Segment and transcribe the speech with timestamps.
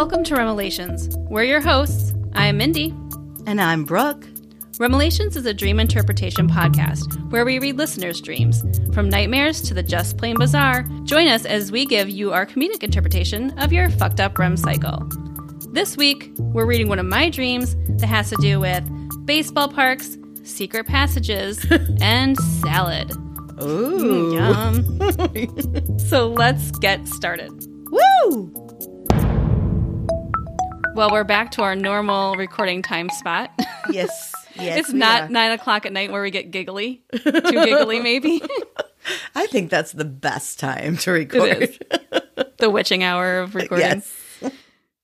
[0.00, 1.14] Welcome to Remelations.
[1.28, 2.14] We're your hosts.
[2.32, 2.94] I'm Mindy.
[3.46, 4.26] And I'm Brooke.
[4.78, 8.64] Remelations is a dream interpretation podcast where we read listeners' dreams.
[8.94, 12.82] From nightmares to the just plain bizarre, join us as we give you our comedic
[12.82, 15.06] interpretation of your fucked up REM cycle.
[15.72, 18.88] This week, we're reading one of my dreams that has to do with
[19.26, 21.62] baseball parks, secret passages,
[22.00, 23.10] and salad.
[23.62, 24.32] Ooh.
[24.32, 25.18] Mm,
[25.84, 25.98] yum.
[26.08, 27.50] so let's get started.
[27.90, 28.59] Woo!
[30.94, 33.50] Well, we're back to our normal recording time spot.
[33.90, 34.32] Yes.
[34.54, 34.78] Yes.
[34.78, 35.28] it's not are.
[35.30, 38.40] nine o'clock at night where we get giggly, too giggly maybe.
[39.34, 41.76] I think that's the best time to record.
[42.58, 43.86] The witching hour of recording.
[43.86, 44.52] Yes.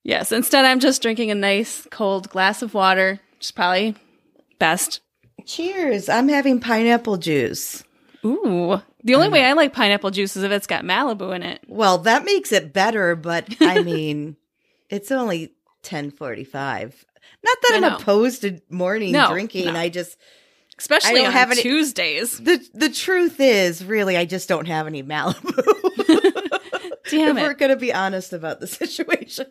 [0.05, 0.31] Yes.
[0.31, 3.97] Instead, I'm just drinking a nice cold glass of water, which is probably
[4.61, 5.01] best.
[5.47, 6.09] Cheers.
[6.09, 7.83] I'm having pineapple juice.
[8.25, 8.81] Ooh.
[9.03, 11.65] The only way I like pineapple juice is if it's got Malibu in it.
[11.67, 14.37] Well, that makes it better, but I mean,
[14.91, 15.55] it's only
[15.87, 17.05] 10:45.
[17.45, 17.97] Not that I I'm know.
[17.97, 19.67] opposed to morning No, drinking.
[19.73, 19.79] no.
[19.79, 20.17] I just
[20.79, 22.39] Especially I don't on have any- Tuesdays.
[22.39, 25.53] the the truth is, really, I just don't have any Malibu.
[27.11, 29.47] Damn if we're going to be honest about the situation.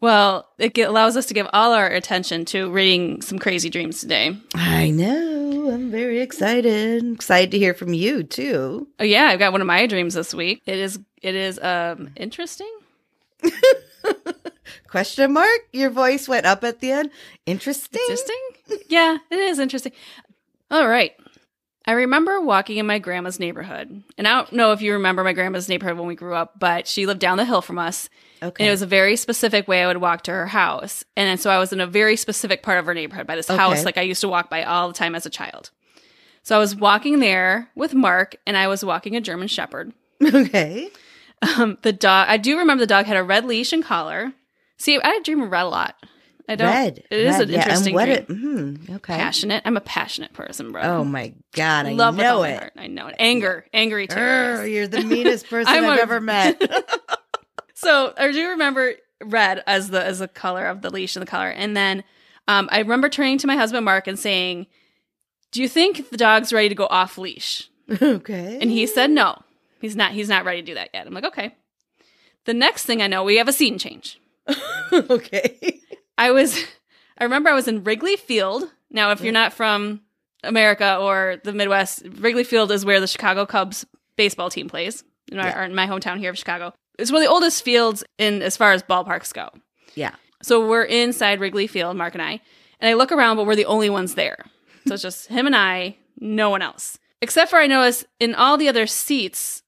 [0.00, 4.34] Well, it allows us to give all our attention to reading some crazy dreams today.
[4.54, 5.70] I know.
[5.70, 7.04] I'm very excited.
[7.12, 8.88] excited to hear from you too.
[8.98, 10.62] Oh yeah, I've got one of my dreams this week.
[10.64, 12.70] It is it is um interesting.
[14.90, 15.60] Question mark?
[15.72, 17.10] Your voice went up at the end.
[17.46, 18.00] Interesting.
[18.08, 18.40] Interesting?
[18.88, 19.92] yeah, it is interesting.
[20.68, 21.12] All right.
[21.86, 24.02] I remember walking in my grandma's neighborhood.
[24.18, 26.88] And I don't know if you remember my grandma's neighborhood when we grew up, but
[26.88, 28.10] she lived down the hill from us.
[28.42, 28.64] Okay.
[28.64, 31.04] And it was a very specific way I would walk to her house.
[31.16, 33.84] And so I was in a very specific part of her neighborhood by this house,
[33.84, 35.70] like I used to walk by all the time as a child.
[36.42, 39.92] So I was walking there with Mark, and I was walking a German Shepherd.
[40.22, 40.88] okay.
[41.42, 44.32] Um, the dog, I do remember the dog had a red leash and collar.
[44.80, 45.94] See, I dream of red a lot.
[46.48, 46.66] I don't.
[46.68, 47.04] Red.
[47.10, 48.78] It is Red, an yeah, interesting and what dream.
[48.86, 49.14] It, mm, okay.
[49.14, 49.62] passionate.
[49.66, 50.80] I'm a passionate person, bro.
[50.82, 52.72] Oh my god, I Love know it.
[52.76, 53.14] I know it.
[53.18, 54.64] Anger, angry too.
[54.66, 56.60] You're the meanest person I've a- ever met.
[57.74, 58.92] So I do remember
[59.22, 62.04] red as the as the color of the leash and the collar, and then
[62.46, 64.66] um, I remember turning to my husband Mark and saying,
[65.50, 67.70] "Do you think the dog's ready to go off leash?"
[68.02, 68.58] okay.
[68.60, 69.40] And he said, "No,
[69.80, 70.12] he's not.
[70.12, 71.54] He's not ready to do that yet." I'm like, "Okay."
[72.44, 74.19] The next thing I know, we have a scene change.
[74.92, 75.80] okay.
[76.18, 76.62] I was,
[77.18, 78.64] I remember I was in Wrigley Field.
[78.90, 80.00] Now, if you're not from
[80.42, 85.04] America or the Midwest, Wrigley Field is where the Chicago Cubs baseball team plays.
[85.30, 85.60] In my, Yeah.
[85.60, 88.56] or in my hometown here of Chicago, it's one of the oldest fields in as
[88.56, 89.48] far as ballparks go.
[89.94, 90.14] Yeah.
[90.42, 92.40] So we're inside Wrigley Field, Mark and I,
[92.80, 94.38] and I look around, but we're the only ones there.
[94.88, 96.98] So it's just him and I, no one else.
[97.22, 99.62] Except for I notice in all the other seats,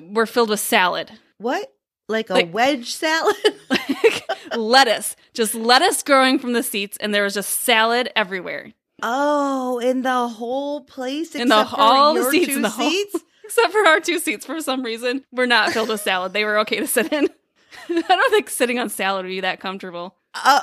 [0.00, 1.10] we're filled with salad.
[1.38, 1.72] What?
[2.10, 3.36] Like a Like- wedge salad?
[3.70, 8.72] like lettuce, just lettuce growing from the seats, and there was just salad everywhere,
[9.02, 12.90] oh, in the whole place In the- except all the seats two in the whole-
[12.90, 13.16] seats?
[13.44, 14.44] except for our two seats.
[14.46, 16.32] For some reason, were not filled with salad.
[16.32, 17.28] They were okay to sit in.
[17.88, 20.16] I don't think sitting on salad would be that comfortable.
[20.34, 20.60] Uh,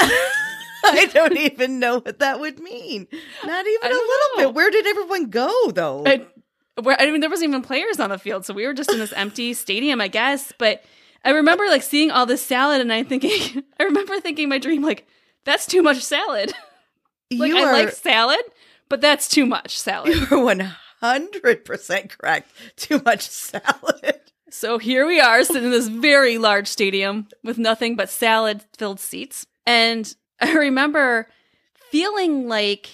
[0.00, 3.06] I don't even know what that would mean.
[3.44, 4.36] Not even a little know.
[4.48, 4.54] bit.
[4.54, 6.02] Where did everyone go though?
[6.06, 6.26] I,
[6.80, 8.98] where, I mean, there wasn't even players on the field, so we were just in
[8.98, 10.52] this empty stadium, I guess.
[10.58, 10.84] But
[11.24, 14.82] I remember like seeing all this salad, and I thinking, I remember thinking my dream
[14.82, 15.06] like,
[15.44, 16.52] that's too much salad.
[17.32, 18.40] like you I are like salad,
[18.88, 20.14] but that's too much salad.
[20.14, 22.50] you are one hundred percent correct.
[22.76, 24.20] Too much salad.
[24.50, 28.98] So here we are sitting in this very large stadium with nothing but salad filled
[28.98, 29.46] seats.
[29.64, 31.28] And I remember
[31.90, 32.88] feeling like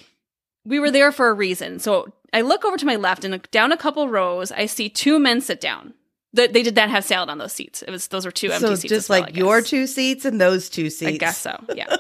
[0.67, 1.79] we were there for a reason.
[1.79, 5.19] So I look over to my left and down a couple rows, I see two
[5.19, 5.95] men sit down.
[6.33, 7.81] That they did not have salad on those seats.
[7.83, 8.91] It was those were two empty So seats.
[8.95, 11.15] just well, like I your two seats and those two seats.
[11.15, 11.57] I guess so.
[11.75, 11.97] Yeah.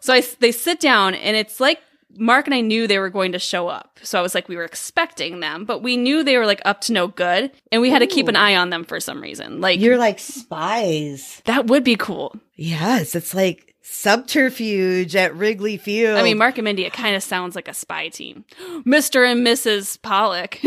[0.00, 1.80] so I they sit down and it's like
[2.16, 3.98] Mark and I knew they were going to show up.
[4.02, 6.80] So I was like, we were expecting them, but we knew they were like up
[6.82, 9.60] to no good, and we had to keep an eye on them for some reason.
[9.60, 11.42] Like You're like spies.
[11.44, 12.34] that would be cool.
[12.54, 16.18] Yes, it's like subterfuge at Wrigley Field.
[16.18, 18.44] I mean, Mark and Mindy, it kind of sounds like a spy team.
[18.86, 19.30] Mr.
[19.30, 20.00] and Mrs.
[20.00, 20.58] Pollock.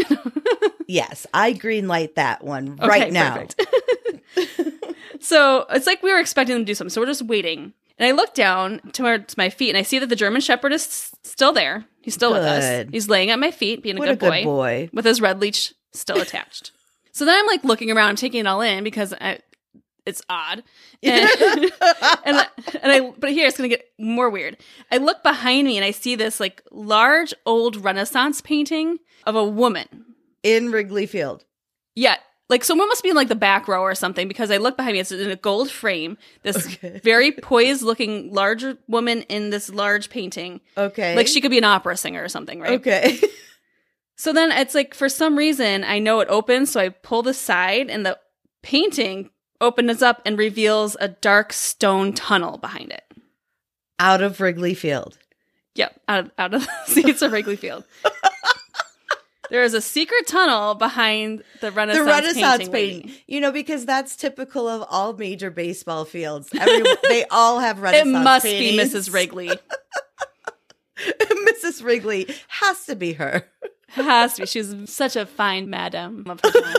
[0.87, 3.43] yes, I green light that one Okay, right now.
[5.19, 6.91] so it's like we were expecting them to do something.
[6.91, 7.73] So we're just waiting.
[7.97, 11.11] And I look down towards my feet and I see that the German Shepherd is
[11.23, 11.85] still there.
[12.01, 12.87] He's still with us.
[12.91, 14.89] He's laying at my feet, being a, good, a good boy, boy.
[14.93, 16.71] with his red leash still attached.
[17.11, 19.39] so then I'm like looking around, I'm taking it all in because I,
[20.07, 20.63] it's odd.
[21.03, 22.47] And, and, I,
[22.81, 24.57] and I, but here it's gonna get more weird.
[24.91, 29.43] I look behind me and I see this like large old Renaissance painting of a
[29.43, 30.05] woman.
[30.43, 31.43] In Wrigley Field.
[31.95, 32.17] Yeah,
[32.49, 34.93] like someone must be in like the back row or something because I look behind
[34.93, 34.99] me.
[34.99, 36.17] It's in a gold frame.
[36.43, 36.99] This Okay.
[37.03, 40.61] very poised looking larger woman in this large painting.
[40.77, 41.15] Okay.
[41.15, 42.79] Like she could be an opera singer or something, right?
[42.79, 43.19] Okay.
[44.19, 47.35] So then it's like for some reason I know it opens, so I pull the
[47.35, 48.17] side and the
[48.63, 49.29] painting
[49.61, 53.03] opens up and reveals a dark stone tunnel behind it.
[53.99, 55.17] Out of Wrigley Field.
[55.75, 57.83] Yep, out of, out of the seats of Wrigley Field.
[59.49, 63.01] there is a secret tunnel behind the Renaissance, the Renaissance painting.
[63.03, 63.21] painting.
[63.27, 66.49] You know, because that's typical of all major baseball fields.
[66.53, 68.09] Every, they all have Renaissance.
[68.09, 68.93] It must paintings.
[68.93, 69.13] be Mrs.
[69.13, 69.51] Wrigley.
[70.97, 71.83] Mrs.
[71.83, 73.43] Wrigley has to be her.
[73.89, 74.47] Has to be.
[74.47, 76.75] She's such a fine madam of her time.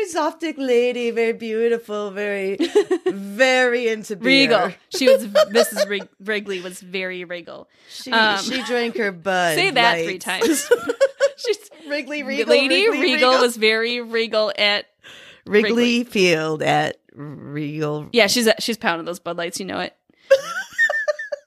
[0.00, 2.56] Very softic lady, very beautiful, very,
[3.06, 4.26] very into beer.
[4.48, 4.72] regal.
[4.90, 5.88] She was Mrs.
[5.88, 7.68] Rig- Wrigley was very regal.
[7.90, 9.56] She, Um, she drank her bud.
[9.56, 10.70] Say that three times.
[11.36, 12.48] She's Wrigley Regal.
[12.50, 14.86] Lady Wrigley, Regal was very regal at
[15.46, 16.04] Wrigley, Wrigley.
[16.04, 18.08] Field at Regal.
[18.12, 19.58] Yeah, she's she's pounding those Bud Lights.
[19.58, 19.96] You know it.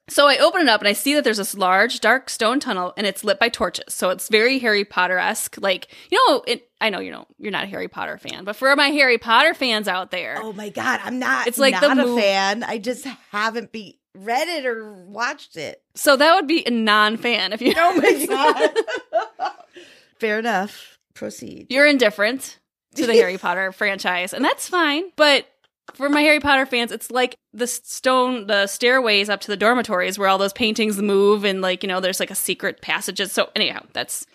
[0.10, 2.94] so I open it up and I see that there's this large, dark stone tunnel,
[2.98, 3.94] and it's lit by torches.
[3.94, 5.58] So it's very Harry Potter esque.
[5.62, 8.56] Like you know, it, I know you know you're not a Harry Potter fan, but
[8.56, 11.48] for my Harry Potter fans out there, Oh my god, I'm not.
[11.48, 12.64] It's like not the a fan.
[12.64, 15.82] I just haven't be read it or watched it.
[15.96, 17.74] so that would be a non-fan if you.
[17.76, 18.26] Oh my
[19.40, 19.52] god.
[20.20, 20.98] Fair enough.
[21.16, 21.68] Proceed.
[21.70, 22.60] you're indifferent
[22.96, 25.06] to the Harry Potter franchise, and that's fine.
[25.16, 25.48] But
[25.94, 30.18] for my Harry Potter fans, it's like the stone, the stairways up to the dormitories
[30.18, 33.32] where all those paintings move, and like you know, there's like a secret passages.
[33.32, 34.26] So anyhow, that's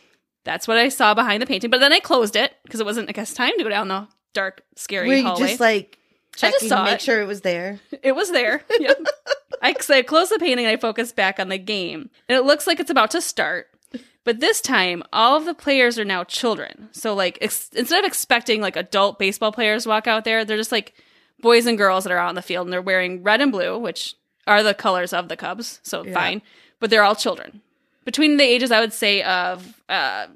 [0.45, 1.71] that's what I saw behind the painting.
[1.71, 4.09] But then I closed it because it wasn't, I guess, time to go down the
[4.35, 5.49] dark, scary Were you hallway.
[5.49, 5.99] just like
[6.43, 7.03] I just checking saw to make it.
[7.03, 7.81] sure it was there?
[8.03, 8.62] It was there.
[8.81, 8.99] Yep.
[9.61, 12.11] I, so I closed the painting and I focused back on the game.
[12.29, 13.67] And it looks like it's about to start.
[14.23, 16.91] But this time, all of the players are now children.
[16.93, 20.56] So, like, ex- instead of expecting like adult baseball players to walk out there, they're
[20.56, 20.94] just like
[21.40, 23.79] boys and girls that are out in the field and they're wearing red and blue,
[23.79, 24.14] which
[24.46, 25.81] are the colors of the Cubs.
[25.82, 26.14] So, Yeah.
[26.14, 26.43] fine.
[26.81, 27.61] But they're all children.
[28.05, 30.29] Between the ages, I would say, of uh,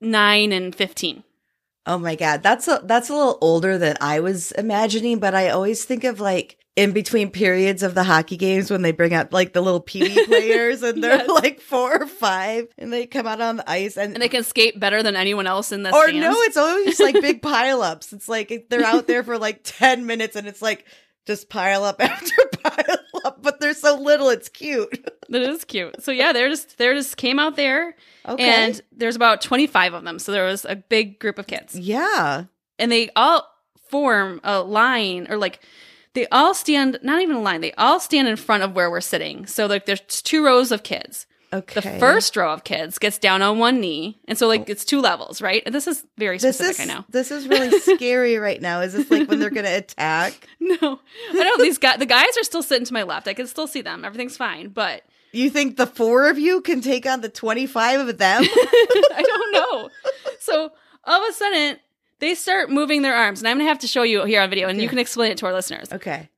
[0.00, 1.22] nine and 15.
[1.86, 5.48] Oh my god, that's a that's a little older than I was imagining, but I
[5.48, 9.32] always think of like in between periods of the hockey games when they bring out
[9.32, 11.28] like the little pee players and they're Yes.
[11.28, 14.44] like four or five and they come out on the ice and, And they can
[14.44, 16.20] skate better than anyone else in the or stands.
[16.20, 20.06] no, it's always like big pile ups It's like they're out there for like ten
[20.06, 20.86] minutes and it's like
[21.26, 25.06] just pile up after pile up, but they're so little, it's cute.
[25.30, 26.02] That is cute.
[26.02, 27.94] So yeah, they're just they're just came out there
[28.26, 30.18] Okay, and there's about 25 of them.
[30.18, 31.78] So there was a big group of kids.
[31.78, 32.44] yeah,
[32.80, 33.46] And they all
[33.90, 35.60] form a line or like
[36.14, 37.60] they all stand not even a line.
[37.60, 39.46] They all stand in front of where we're sitting.
[39.46, 41.26] So like there's two rows of kids.
[41.52, 41.80] okay.
[41.80, 44.20] The first row of kids gets down on one knee.
[44.28, 44.64] And so like oh.
[44.68, 45.62] it's two levels, right?
[45.66, 47.04] And this is very this specific, is I know.
[47.10, 48.80] this is really scary right now.
[48.80, 50.48] Is this like when they're gonna attack?
[50.60, 51.00] No.
[51.32, 53.26] I know these guys the guys are still sitting to my left.
[53.26, 54.04] I can still see them.
[54.04, 54.68] Everything's fine.
[54.68, 55.02] But
[55.32, 58.42] You think the four of you can take on the 25 of them?
[58.44, 59.90] I don't know.
[60.38, 60.70] So
[61.04, 61.78] all of a sudden,
[62.20, 64.68] they start moving their arms, and I'm gonna have to show you here on video,
[64.68, 65.92] and you can explain it to our listeners.
[65.92, 66.28] okay.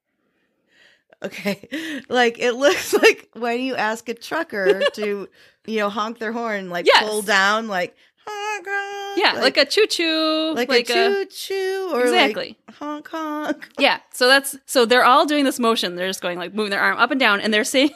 [1.23, 1.69] Okay.
[2.09, 5.29] Like it looks like when do you ask a trucker to,
[5.67, 7.05] you know, honk their horn, like Yes.
[7.05, 7.95] pull down, like
[8.27, 12.57] honk, honk, Yeah, like, a choo choo, like, a choo choo or exactly.
[12.67, 13.69] like honk honk.
[13.79, 14.01] yeah.
[14.13, 15.95] So that's so they're all doing this motion.
[15.97, 17.91] They're just going like moving their arm up and down, and they're saying.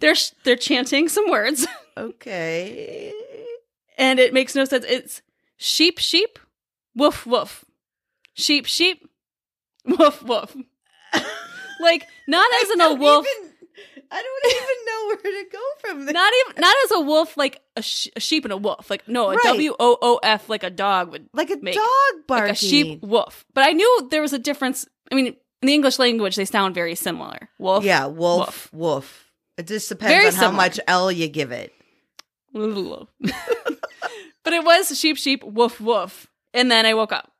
[0.00, 0.14] they're
[0.44, 1.66] they're chanting some words,
[1.96, 3.12] Okay.
[3.96, 4.84] and it makes no sense.
[4.88, 5.22] It's
[5.58, 6.38] sheep, sheep,
[6.94, 7.64] woof, woof,
[8.34, 9.06] sheep, sheep,
[9.84, 10.56] woof, woof.
[11.80, 13.24] Like not as in a wolf.
[13.38, 13.52] even-
[14.10, 16.12] I don't even know where to go from this.
[16.14, 19.06] not even not as a wolf like a, sh- a sheep and a wolf like
[19.06, 19.44] no a Right.
[19.44, 21.86] w o o f like a dog would like a make- dog
[22.26, 22.44] barking.
[22.48, 25.74] like a sheep wolf but i knew there was a difference i mean in the
[25.74, 29.26] english language they sound very similar wolf Yeah, wolf, wolf.
[29.58, 30.56] It just depends Very on how similar.
[30.56, 31.72] much L you give it.
[34.48, 37.30] but it was sheep sheep woof woof and then i woke up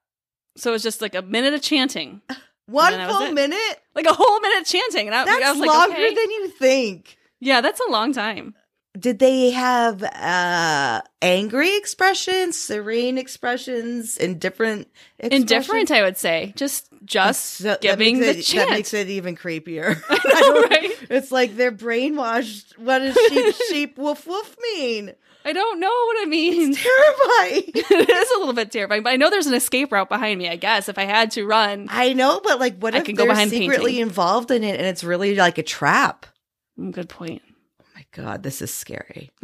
[0.58, 2.20] so it was just like a minute of chanting
[2.66, 3.80] One full minute?
[3.94, 6.14] like a whole minute chanting and i, That's I was like longer okay.
[6.14, 7.16] than you think.
[7.40, 8.54] yeah that's a long time
[8.98, 14.88] Did they have uh angry expressions, serene expressions, indifferent
[15.18, 15.40] expressions?
[15.40, 19.34] indifferent i would say just just So- giving the it, chant That makes it even
[19.34, 19.96] creepier.
[20.40, 20.90] Know, right?
[21.10, 22.76] It's like they're brainwashed.
[22.78, 25.14] What does sheep, sheep, woof, woof mean?
[25.44, 26.82] I don't know what it means It's
[27.72, 27.72] terrifying.
[28.00, 30.48] it is a little bit terrifying, but I know there's an escape route behind me.
[30.48, 33.14] I guess if I had to run, I know, but like, what I if can
[33.14, 34.02] go behind secretly painting.
[34.02, 36.26] involved in it and it's really like a trap?
[36.78, 37.42] Mm, good point.
[37.80, 39.30] Oh my god, this is scary.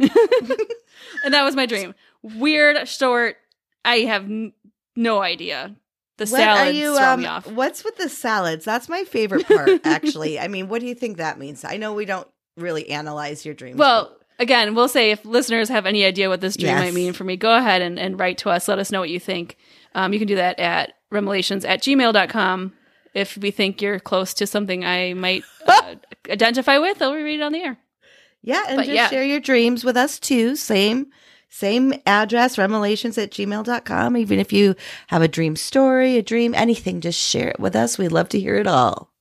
[1.23, 1.93] And that was my dream.
[2.21, 3.37] Weird, short,
[3.83, 4.53] I have n-
[4.95, 5.75] no idea.
[6.17, 7.47] The What salads throw um, me off.
[7.51, 8.63] What's with the salads?
[8.65, 10.39] That's my favorite part, actually.
[10.39, 11.63] I mean, what do you think that means?
[11.65, 13.77] I know we don't really analyze your dreams.
[13.77, 16.83] Well, again, we'll say if listeners have any idea what this dream Yes.
[16.85, 18.67] might mean for me, go ahead and, and write to us.
[18.67, 19.57] Let us know what you think.
[19.93, 22.73] Um, you can do that at remelations at gmail.com.
[23.13, 25.95] If we think you're close to something I might uh,
[26.29, 27.77] identify with, I'll read it on the air.
[28.41, 29.07] yeah, and but just yeah.
[29.09, 30.55] share your dreams with us too.
[30.55, 31.07] Same
[31.47, 34.17] same address, remelations at gmail.com.
[34.17, 34.75] Even if you
[35.07, 37.97] have a dream story, a dream, anything, just share it with us.
[37.97, 39.13] We'd love to hear it all.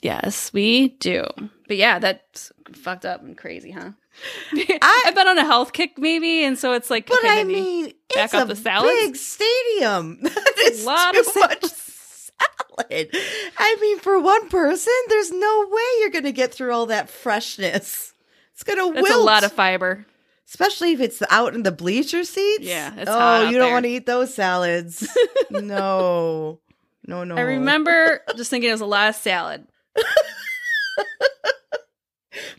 [0.00, 1.24] Yes, we do.
[1.66, 3.90] But yeah, that's fucked up and crazy, huh?
[4.52, 7.44] I, have been on a health kick, maybe, and so it's like, But okay, I
[7.44, 8.92] mean, back it's up a the salads?
[8.92, 10.20] big stadium.
[10.64, 13.10] Is lot too of much salad.
[13.58, 17.10] I mean, for one person, there's no way you're going to get through all that
[17.10, 18.12] freshness.
[18.54, 19.20] It's going to that's wilt.
[19.20, 20.04] a lot of fiber.
[20.48, 22.64] Especially if it's out in the bleacher seats.
[22.64, 25.06] Yeah, it's oh, you don't want to eat those salads.
[25.50, 26.58] no,
[27.06, 27.36] no, no.
[27.36, 29.66] I remember just thinking it was a lot of salad.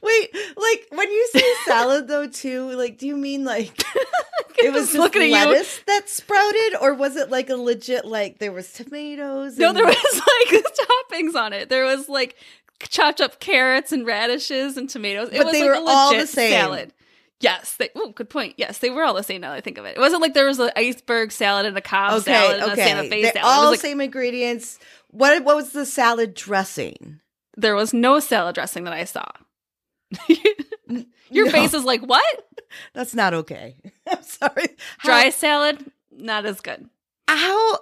[0.01, 2.71] Wait, like when you say salad, though, too.
[2.75, 3.71] Like, do you mean like
[4.63, 5.31] it was Just looking you.
[5.31, 9.57] lettuce that sprouted, or was it like a legit like there was tomatoes?
[9.57, 9.95] No, and- there was
[10.51, 10.63] like
[11.11, 11.69] toppings on it.
[11.69, 12.35] There was like
[12.81, 15.29] chopped up carrots and radishes and tomatoes.
[15.31, 16.51] It But was they like were a all the same.
[16.51, 16.93] salad.
[17.41, 17.89] Yes, they.
[17.95, 18.55] Oh, good point.
[18.57, 19.39] Yes, they were all the same.
[19.41, 21.77] Now that I think of it, it wasn't like there was an iceberg salad and
[21.77, 23.03] a Cobb okay, salad and a Santa.
[23.09, 23.45] Fe They're salad.
[23.45, 24.77] all it was like same ingredients.
[25.11, 27.21] What what was the salad dressing?
[27.57, 29.25] there was no salad dressing that I saw.
[31.29, 32.49] Your No, face is like what?
[32.93, 33.75] That's not okay.
[34.09, 34.69] I'm sorry.
[35.03, 36.89] Dry salad, not as good.
[37.27, 37.77] How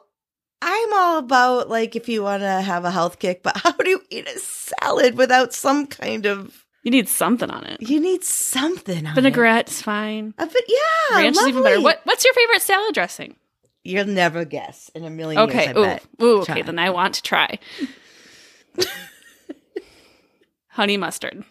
[0.62, 3.90] I'm all about like if you want to have a health kick, but how do
[3.90, 6.66] you eat a salad without some kind of?
[6.84, 7.82] You need something on it.
[7.82, 9.16] You need something on it.
[9.16, 10.34] Vinaigrette's fine.
[10.38, 11.82] Uh, a bit, yeah, Ranch is even better.
[11.82, 13.36] What What's your favorite salad dressing?
[13.84, 15.66] You'll never guess in a million Okay.
[15.66, 15.76] years.
[15.76, 15.84] I Ooh.
[15.84, 16.04] bet.
[16.22, 16.44] Ooh.
[16.46, 16.54] Try.
[16.56, 16.62] Okay.
[16.64, 17.60] Then I want to try.
[20.70, 21.44] Honey mustard.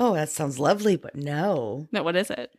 [0.00, 1.86] Oh, that sounds lovely, but no.
[1.92, 2.50] No, what is it?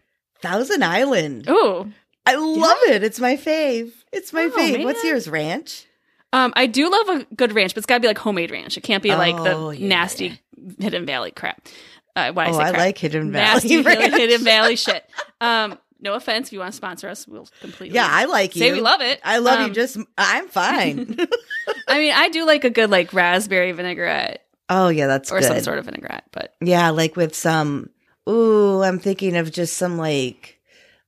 [0.42, 1.50] Thousand Island.
[1.50, 1.92] Ooh.
[2.26, 3.04] I love it.
[3.04, 3.92] It's my fave.
[4.14, 4.84] It's my Oh, fave.
[4.84, 5.28] What's yours?
[5.28, 5.86] Ranch.
[6.34, 8.78] Um, I do love a good ranch, but it's got to be like homemade ranch.
[8.78, 10.40] It can't be like the Oh, yeah, nasty
[10.80, 11.68] Hidden Valley crap.
[12.16, 13.54] Uh, why I oh, say I like Hidden Valley.
[13.54, 14.14] nasty ranch.
[14.14, 15.04] Hidden Valley shit.
[15.42, 16.48] Um, no offense.
[16.50, 17.96] If you want to sponsor us, we'll completely.
[17.96, 18.62] Yeah, I like you.
[18.62, 19.20] say we love it.
[19.24, 19.74] I love Um, you.
[19.74, 21.18] Just I'm fine.
[21.88, 25.48] I mean, I do like a good like raspberry vinaigrette oh yeah, that's or good.
[25.48, 27.90] some sort of vinaigrette, but Yeah, like with some.
[28.30, 30.60] Ooh, I'm thinking of just some like,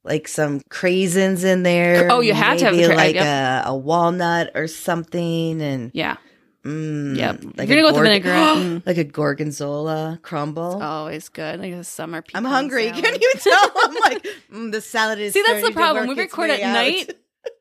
[0.04, 2.12] like some craisins in there.
[2.12, 3.66] Oh, you have to have cra- like yep.
[3.66, 6.18] a, a walnut or something, and yeah,
[6.66, 7.44] mm, Yep.
[7.58, 8.84] like you're gonna go with the vinaigrette, mm.
[8.86, 10.82] like a gorgonzola crumble.
[10.82, 11.60] always good.
[11.60, 12.24] Like a summer.
[12.34, 12.88] I'm hungry.
[12.90, 13.04] salad.
[13.04, 13.72] Can you tell?
[13.76, 15.34] I'm like, mm, the salad is.
[15.34, 16.08] See, that's the problem.
[16.08, 16.74] We record at out.
[16.74, 17.14] night.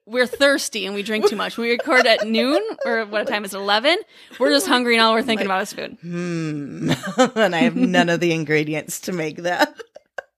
[0.05, 1.57] We're thirsty and we drink too much.
[1.57, 3.59] We record at noon or what time is it?
[3.59, 3.99] Eleven.
[4.41, 5.97] We're just hungry and all we're thinking about is food.
[6.01, 6.91] Hmm.
[7.37, 9.75] and I have none of the ingredients to make that.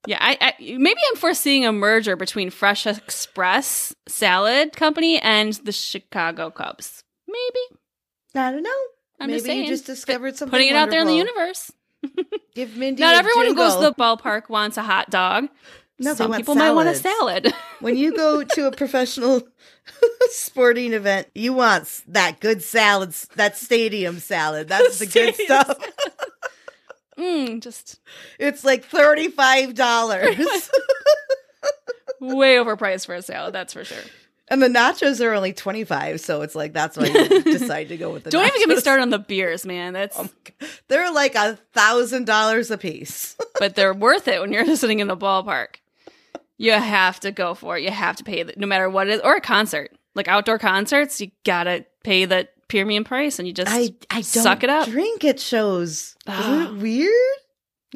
[0.06, 5.72] Yeah, I, I maybe I'm foreseeing a merger between Fresh Express Salad Company and the
[5.72, 7.02] Chicago Cubs.
[7.26, 7.80] Maybe
[8.34, 8.70] I don't know.
[9.20, 9.64] I'm Maybe just saying.
[9.64, 10.50] you just discovered something.
[10.50, 11.72] putting it out there in the universe.
[12.54, 13.00] Give Mindy.
[13.00, 15.48] Not everyone who goes to the ballpark wants a hot dog.
[15.98, 17.52] No, Some people might want a salad.
[17.80, 19.42] When you go to a professional
[20.30, 24.68] sporting event, you want that good salad, that stadium salad.
[24.68, 25.78] That's the good stuff.
[27.16, 28.00] mm, just
[28.40, 30.36] It's like thirty-five dollars,
[32.20, 33.54] way overpriced for a salad.
[33.54, 34.02] That's for sure.
[34.48, 36.20] and the nachos are only twenty-five.
[36.20, 38.30] So it's like that's why you decide to go with the.
[38.30, 39.92] Don't even get me started on the beers, man.
[39.92, 40.18] That's
[40.88, 43.36] They're like a thousand dollars a piece.
[43.60, 45.76] but they're worth it when you're sitting in the ballpark.
[46.58, 47.82] You have to go for it.
[47.82, 50.58] You have to pay the, no matter what it is, or a concert, like outdoor
[50.58, 51.20] concerts.
[51.20, 54.88] You gotta pay the premium price, and you just I I don't suck it up.
[54.88, 56.16] drink at shows.
[56.28, 57.12] Isn't it weird?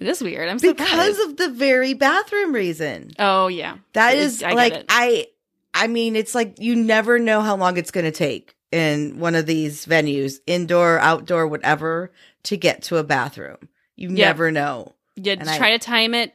[0.00, 0.49] It is weird.
[0.49, 0.59] I'm.
[0.59, 3.11] Because of the very bathroom reason.
[3.19, 4.87] oh yeah, That It- is I like it.
[4.88, 5.27] I
[5.75, 9.35] I mean it's like you never know how long it's going to take in one
[9.35, 12.12] of these venues, indoor, outdoor, whatever,
[12.45, 13.57] to get to a bathroom.
[13.97, 14.27] You Yeah.
[14.27, 14.95] never know.
[15.17, 16.33] you and I- try to time it,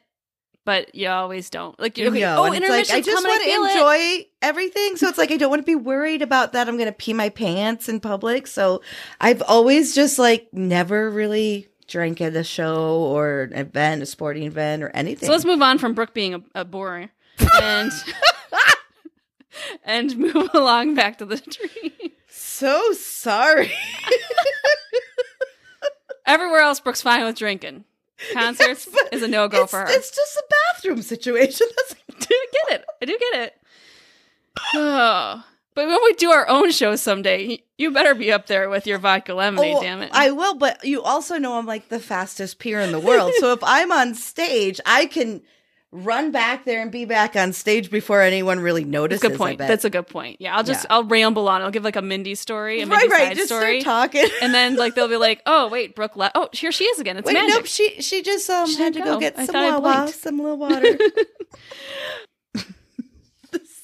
[0.66, 1.78] but you always don't.
[1.80, 3.72] Like You okay, know, oh, it's like I just want to it.
[3.72, 4.98] enjoy everything.
[4.98, 7.14] So it's like I don't want to be worried about that I'm going to pee
[7.14, 8.48] my pants in public.
[8.48, 8.82] So
[9.20, 14.44] I've always just like never really drank at a show or an event, a sporting
[14.44, 15.28] event or anything.
[15.28, 17.10] So let's move on from Brooke being a, a bore
[17.62, 17.92] and
[19.84, 22.14] and move along back to the tree.
[22.30, 23.72] so sorry.
[26.26, 27.84] Everywhere else, Brooke's fine with drinking.
[28.34, 29.86] Concerts Yes, is a no go for her.
[29.90, 30.43] It's just a
[30.84, 31.68] bathroom situation.
[32.12, 32.36] I do
[32.68, 32.86] get it.
[33.02, 33.62] I do get it.
[34.76, 35.44] Oh.
[35.76, 39.00] But when we do our own show someday, you better be up there with your
[39.00, 40.12] vodka lemonade, Oh, damn it.
[40.14, 43.34] I will, but you also know I'm like the fastest peer in the world.
[43.40, 45.42] so if I'm on stage, I can
[45.94, 49.22] run back there and be back on stage before anyone really notices.
[49.22, 49.58] That's a good point.
[49.60, 50.38] That's a good point.
[50.42, 50.96] Yeah, I'll just Yeah.
[50.96, 51.62] I'll ramble on.
[51.62, 53.28] I'll give like a Mindy story, a right, Mindy right.
[53.28, 54.30] side Just story, start talking.
[54.42, 56.36] and then like they'll be like, "Oh, wait, Brooke left.
[56.36, 57.18] Oh, here she is again.
[57.18, 57.66] It's Wait, magic." nope.
[57.68, 59.20] She she just um She had had to go go.
[59.20, 60.98] get I some wawa, some little water.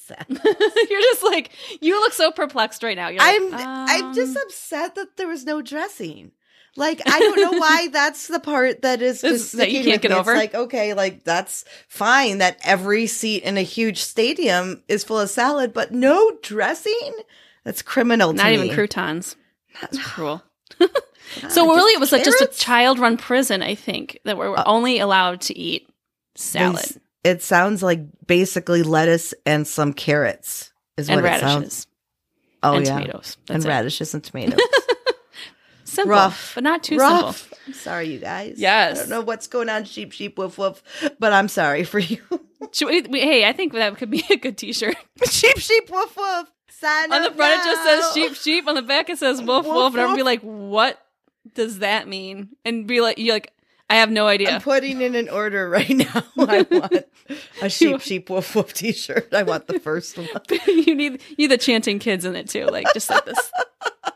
[0.90, 1.52] You're just like
[1.82, 3.10] you look so perplexed right now.
[3.10, 6.32] You're like, I'm I'm just um, upset that there was no dressing.
[6.76, 10.12] Like I don't know why that's the part that is just that you can't get
[10.12, 10.32] over?
[10.32, 15.20] It's like okay, like that's fine that every seat in a huge stadium is full
[15.20, 17.12] of salad, but no dressing.
[17.66, 18.34] That's criminal.
[18.34, 18.74] not even me.
[18.74, 19.36] croutons.
[19.82, 20.42] That's cruel.
[21.50, 23.62] So really, it was like just a child-run prison.
[23.62, 25.88] I think that we're Uh, only allowed to eat
[26.34, 26.84] salad
[27.24, 31.56] It sounds like basically lettuce and some carrots is and what it sounds.
[31.62, 31.88] radishes
[32.64, 33.38] Oh and yeah, tomatoes.
[33.48, 33.68] and it.
[33.68, 34.60] radishes and tomatoes.
[35.90, 36.54] Simple, Rough.
[36.56, 37.38] but not too Rough.
[37.40, 37.58] simple.
[37.68, 38.56] I'm sorry, you guys.
[38.58, 38.98] Yes.
[38.98, 40.82] I don't know what's going on, sheep, sheep, woof, woof,
[41.20, 42.22] but I'm sorry for you.
[42.86, 44.96] We, we- hey, I think that could be a good T-shirt.
[45.32, 46.52] sheep, sheep, woof, woof.
[46.70, 48.68] Sign On the front, it just says sheep, sheep.
[48.68, 49.94] On the back, it says wolf, Woof, wolf.
[49.94, 51.00] And I'd be like, what
[51.56, 52.50] does that mean?
[52.66, 53.54] And be like, you're like,
[53.90, 54.52] I have no idea.
[54.52, 56.24] I'm putting in an order right now.
[56.38, 57.06] I want
[57.62, 59.34] a sheep, sheep, woof, woof t-shirt.
[59.34, 60.28] I want the first one.
[60.68, 63.52] you need you need the chanting kids in it too, like just like this,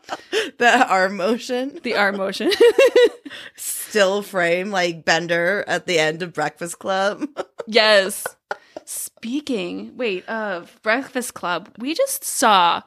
[0.58, 2.50] The arm motion, the arm motion.
[3.56, 7.26] still frame like Bender at the end of Breakfast Club.
[7.66, 8.24] yes.
[8.84, 12.82] Speaking, wait, of Breakfast Club, we just saw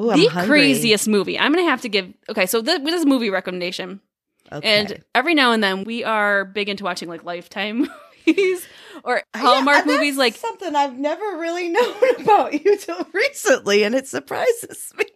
[0.00, 0.58] Ooh, the hungry.
[0.60, 1.38] craziest movie.
[1.38, 2.12] I'm gonna have to give.
[2.28, 4.00] Okay, so this, this is a movie recommendation.
[4.50, 4.80] Okay.
[4.80, 7.88] And every now and then we are big into watching like Lifetime
[8.26, 8.66] movies
[9.04, 10.16] or Yeah, Hallmark that's movies.
[10.16, 15.06] Like, something I've never really known about you till recently, and it surprises me.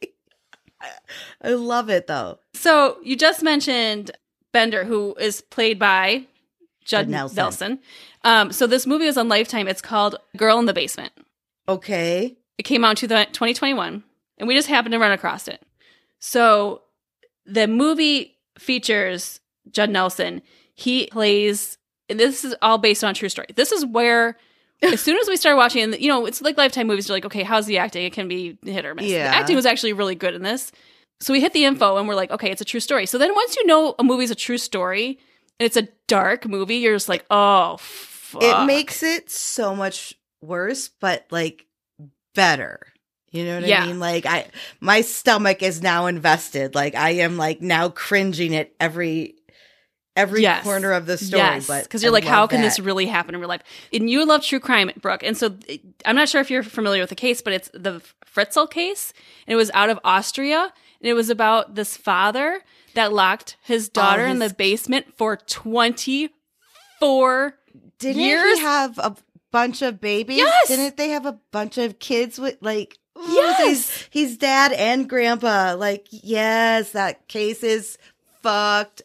[1.43, 2.39] I love it though.
[2.55, 4.11] so you just mentioned
[4.53, 6.27] Bender, who is played by
[6.85, 7.37] Judd Nelson.
[7.37, 7.79] Nelson.
[8.25, 9.69] Um, so this movie is on Lifetime.
[9.69, 11.13] It's called Girl in the Basement.
[11.69, 12.37] Okay.
[12.59, 14.05] It came out in 2021,
[14.39, 15.63] and we just happened to run across it.
[16.19, 16.83] So
[17.47, 19.41] the movie features
[19.71, 20.43] Judd Nelson.
[20.75, 23.49] He plays, and this is all based on a true story.
[23.55, 24.37] This is where,
[24.83, 27.09] as soon as we started watching, you know, it's like Lifetime movies.
[27.09, 28.05] You're like, okay, how's the acting?
[28.05, 29.07] It can be hit or miss.
[29.07, 29.31] Yeah.
[29.31, 30.73] The acting was actually really good in this.
[31.21, 33.07] So we hit the info, and we're like, okay, it's a true story.
[33.07, 35.21] So then once you know a movie's a true story,
[35.61, 38.43] and it's a dark movie, you're just like, oh, fuck.
[38.43, 41.67] It makes it so much worse, but like
[42.35, 42.81] better.
[43.31, 43.85] You know what Yeah.
[43.85, 44.01] I mean?
[44.01, 44.47] Like I
[44.81, 46.75] my stomach is now invested.
[46.75, 49.37] Like I am like now cringing at every
[50.17, 50.65] every Yes.
[50.65, 51.43] corner of the story.
[51.43, 53.63] Yes, But because you're I like, how can this really happen in real life?
[53.93, 55.23] And you love true crime, Brooke.
[55.23, 58.03] And so eh, I'm not sure if you're familiar with the case, but it's the
[58.27, 59.13] Fritzl case.
[59.47, 60.73] And it was out of Austria.
[61.01, 62.63] And it was about this father
[62.95, 67.55] that locked his oh, daughter in his the basement for 24
[67.99, 68.59] Didn't years?
[68.59, 69.17] he have a
[69.51, 70.39] bunch of babies?
[70.39, 70.69] Yes!
[70.69, 72.99] Didn't they have a bunch of kids with like
[73.29, 73.63] Yes!
[73.63, 75.75] he's, he's dad and grandpa.
[75.79, 77.99] Like, yes, that case is
[78.43, 79.03] fucked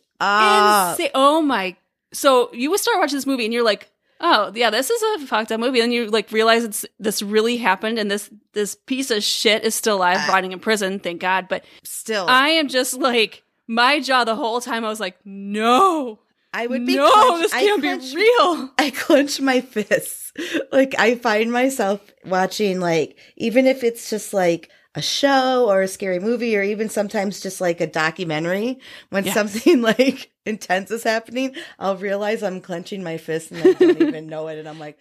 [0.97, 1.75] Insa- oh my.
[2.13, 5.27] So you would start watching this movie and you're like, oh, yeah, this is a
[5.27, 5.82] fucked up movie.
[5.82, 9.75] And you like realize it's this really happened and this this piece of shit is
[9.75, 11.47] still alive, Uh, rotting in prison, thank God.
[11.47, 14.86] But Still, I am just like my jaw the whole time.
[14.86, 16.19] I was like, no,
[16.53, 18.71] I would be no, clench- this can't be real.
[18.77, 20.32] I clench my fists.
[20.71, 25.88] Like I find myself watching like even if it's just like a show or a
[25.88, 28.79] scary movie or even sometimes just like a documentary
[29.10, 29.33] when Yes.
[29.33, 34.27] something like intense is happening, I'll realize I'm clenching my fist and I don't even
[34.27, 34.97] know it and I'm like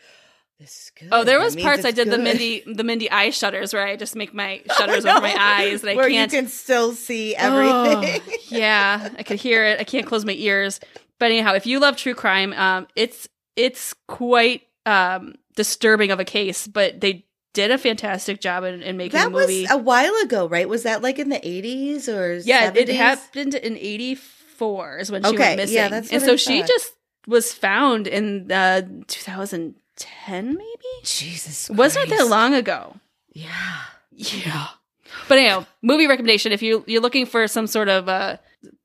[0.59, 1.09] this is good.
[1.13, 2.17] Oh, there was parts I did the.
[2.17, 5.83] Mindy the Mindy eye shutters where I just make my shutters I over my eyes
[5.83, 6.33] and I where can't.
[6.33, 8.23] you can still see everything.
[8.27, 9.81] Oh, yeah, I could hear it.
[9.81, 10.81] I can't close my ears.
[11.19, 16.25] But anyhow, if you love true crime, um, it's it's quite um, disturbing of a
[16.25, 17.27] case, but they
[17.57, 19.63] did a fantastic job in, in making that the movie.
[19.63, 20.69] was a while ago, right?
[20.69, 22.77] Was that like in the 80s or yeah, 70s?
[22.77, 26.63] it happened in '84 is when she Okay, went yeah, missing, that's and so she
[26.63, 26.93] just
[27.27, 30.61] was found in uh, 2010, maybe.
[31.03, 31.71] Jesus.
[31.71, 32.97] Wasn't that long ago?
[33.33, 33.53] Yeah.
[34.13, 34.69] Yeah.
[35.29, 38.37] But anyhow, movie recommendation if you you're looking for some sort of uh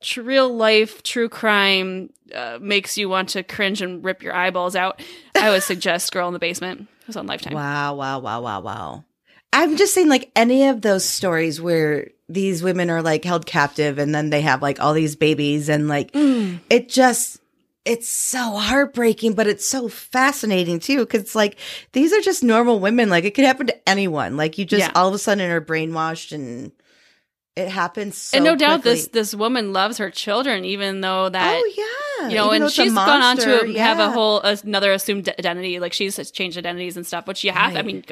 [0.02, 4.76] tr- real life true crime uh, makes you want to cringe and rip your eyeballs
[4.76, 5.02] out,
[5.36, 6.88] I would suggest Girl in the Basement.
[7.12, 7.54] Was on Lifetime.
[7.54, 9.04] Wow, wow, wow, wow, wow.
[9.52, 14.00] I'm just saying, like, any of those stories where these women are like held captive
[14.00, 16.62] and then they have like all these babies and like Mm.
[16.70, 17.42] it just
[17.84, 21.00] it's so heartbreaking, but it's so fascinating too.
[21.00, 21.58] Because it's like
[21.92, 23.10] these are just normal women.
[23.10, 24.38] Like it could happen to anyone.
[24.38, 24.92] Like you just Yeah.
[24.96, 26.72] all of a sudden are brainwashed, and
[27.56, 28.18] it happens.
[28.18, 31.74] So and no doubt this this woman loves her children, even though that oh
[32.22, 34.10] yeah, you know, Even and though it's a she's gone on to monster, have a
[34.10, 35.80] whole uh, another assumed identity.
[35.80, 37.76] Like she's changed identities and stuff, which you have.
[37.76, 38.06] I mean,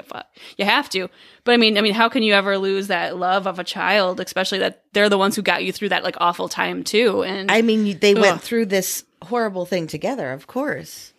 [0.57, 1.09] you have to.
[1.45, 4.19] But I mean, I mean, how can you ever lose that love of a child,
[4.19, 7.23] especially that they're the ones who got you through that like awful time too?
[7.23, 8.19] And I mean, they Ugh.
[8.21, 10.33] went through this horrible thing together.
[10.33, 11.13] Of course.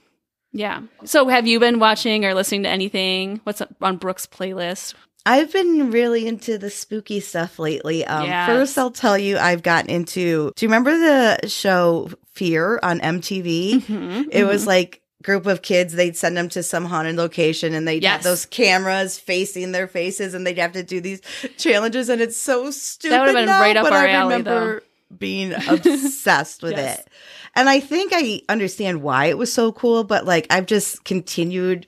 [0.52, 0.83] yeah.
[1.04, 3.40] So have you been watching or listening to anything?
[3.44, 4.94] What's on Brooke's playlist?
[5.26, 8.04] I've been really into the spooky stuff lately.
[8.06, 8.46] Um, Yes.
[8.48, 10.52] First, I'll tell you, I've gotten into.
[10.56, 13.83] Do you remember the show Fear on MTV?
[13.83, 14.68] Mhm, It was mhm.
[14.68, 15.92] like group of kids.
[15.92, 18.12] They'd send them to some haunted location, and they'd Yes.
[18.12, 21.20] have those cameras facing their faces, and they'd have to do these
[21.59, 22.09] challenges.
[22.09, 23.12] And it's so stupid.
[23.12, 24.83] That would've been now, right up but our I alley, remember
[25.18, 27.00] being obsessed with Yes.
[27.00, 27.09] it.
[27.54, 31.87] And I think I understand why it was so cool, but like I've just continued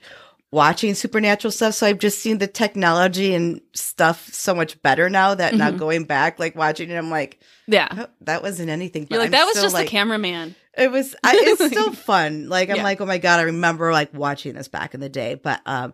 [0.53, 1.73] watching supernatural stuff.
[1.73, 5.77] So I've just seen the technology and stuff so much better now that now Mhm.
[5.79, 7.87] going back, like watching it, I'm like, yeah.
[7.91, 9.07] oh, that wasn't anything.
[9.09, 10.55] You're like I'm that was just like, the cameraman.
[10.77, 12.49] It was, I, it's still fun.
[12.49, 12.83] Like, I'm Yeah.
[12.83, 15.33] like, oh my God, I remember like watching this back in the day.
[15.35, 15.93] But, um,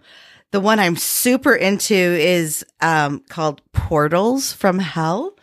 [0.51, 5.35] the one I'm super into is, um, called Portals from Hell.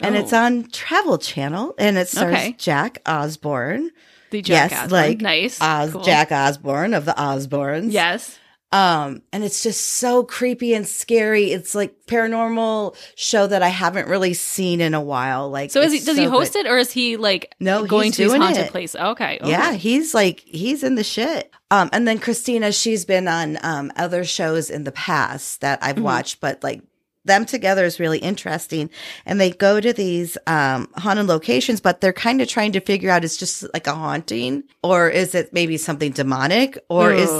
[0.00, 0.38] And it's Oh.
[0.44, 2.54] on Travel Channel and it stars Okay.
[2.56, 3.90] Jack Osbourne.
[4.30, 4.90] The Jack yes, Osbourne.
[4.92, 5.60] like nice.
[5.60, 6.02] Oz, Cool.
[6.02, 7.92] Jack Osbourne of the Osbournes.
[7.92, 8.38] Yes.
[8.72, 11.50] Um, and it's just so creepy and scary.
[11.50, 15.50] It's like paranormal show that I haven't really seen in a while.
[15.50, 15.98] Like, So is he?
[16.00, 16.66] Does he host good.
[16.66, 18.70] it, or is he like No, going to his haunted it.
[18.70, 18.94] place?
[18.94, 19.38] Okay.
[19.40, 19.50] okay.
[19.50, 21.50] Yeah, he's like he's in the shit.
[21.72, 25.96] Um, and then Christina, she's been on um other shows in the past that I've
[25.96, 26.02] Mhm.
[26.02, 26.82] watched, but like
[27.24, 28.90] them together is really interesting.
[29.26, 33.10] And they go to these um haunted locations, but they're kind of trying to figure
[33.10, 37.30] out is just like a haunting, or is it maybe something demonic, or is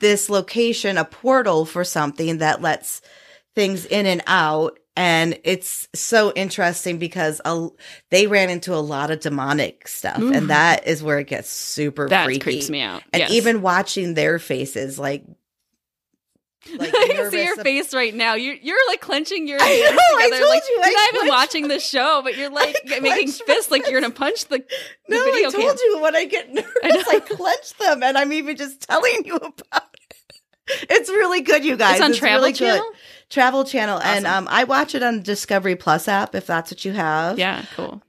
[0.00, 3.00] this location a portal for something that lets
[3.54, 4.78] things in and out?
[4.96, 7.68] And it's so interesting because a,
[8.10, 10.32] they ran into a lot of demonic stuff, Ooh.
[10.32, 12.40] and that is where it gets super that freaky.
[12.40, 13.02] creeps me out.
[13.12, 13.30] And Yes.
[13.30, 15.24] even watching their faces, like,
[16.76, 18.34] like I can see your ab- face right now.
[18.34, 21.14] You're you're like clenching your I hands know, I told like you, I you're not
[21.14, 24.64] even watching the show, but you're like making fists like you're gonna punch the, the
[25.08, 25.76] No, video I told cam.
[25.84, 27.02] you when I get nervous, know.
[27.10, 30.86] I, clench them, and I'm even just telling you about it.
[30.88, 31.96] It's really good, you guys.
[31.96, 32.58] It's on Travel really good.
[32.58, 32.90] Channel.
[33.28, 36.84] Travel Channel, and um, I watch it on the Discovery Plus app if that's what
[36.84, 37.38] you have.
[37.38, 38.02] Yeah, cool.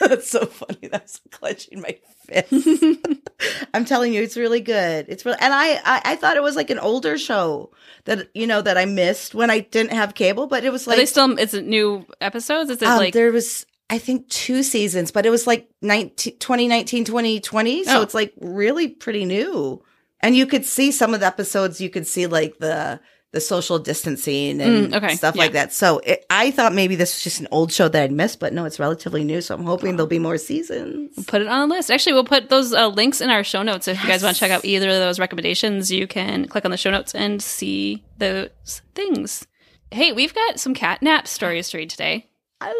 [0.00, 0.88] That's so funny.
[0.90, 2.52] That's clenching my fist.
[3.74, 5.06] I'm telling you, it's really good.
[5.08, 7.70] It's really, and I, I, I thought it was like an older show
[8.04, 10.90] that you know that I missed when I didn't have cable, but it was Are
[10.90, 11.38] like they still?
[11.38, 12.70] Is it new episodes?
[12.70, 13.14] Is it um, like?
[13.14, 18.02] there was I think two seasons, but it was like 19, 2019, 2020, so Oh.
[18.02, 19.82] it's like really pretty new.
[20.20, 21.80] And you could see some of the episodes.
[21.80, 23.00] You could see like the
[23.32, 25.42] the social distancing and Mm, okay, stuff yeah.
[25.42, 25.72] like that.
[25.72, 28.54] So it, I thought maybe this was just an old show that I'd missed, but
[28.54, 29.40] no, it's relatively new.
[29.42, 31.26] So I'm hoping there'll be more seasons.
[31.26, 31.90] Put it on the list.
[31.90, 33.86] Actually, we'll put those uh, links in our show notes.
[33.86, 36.70] If you guys want to check out either of those recommendations, you can click on
[36.70, 38.48] the show notes and see those
[38.94, 39.46] things.
[39.90, 42.30] Hey, we've got some cat nap stories to read today.
[42.62, 42.74] I love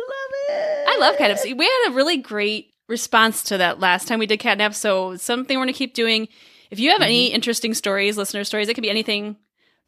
[0.49, 0.89] it.
[0.89, 1.57] I love catnap.
[1.59, 4.75] We had a really great response to that last time we did catnap.
[4.75, 6.29] So something we're going to keep doing.
[6.71, 9.37] If you have any interesting stories, listener stories, it could be anything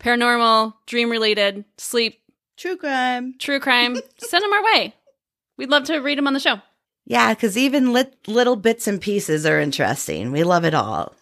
[0.00, 2.20] paranormal, dream related, sleep,
[2.56, 3.34] True crime.
[3.38, 4.94] true crime, send them our way.
[5.56, 6.60] We'd love to read them on the show.
[7.06, 10.32] Yeah, because even lit, little bits and pieces are interesting.
[10.32, 11.14] We love it all.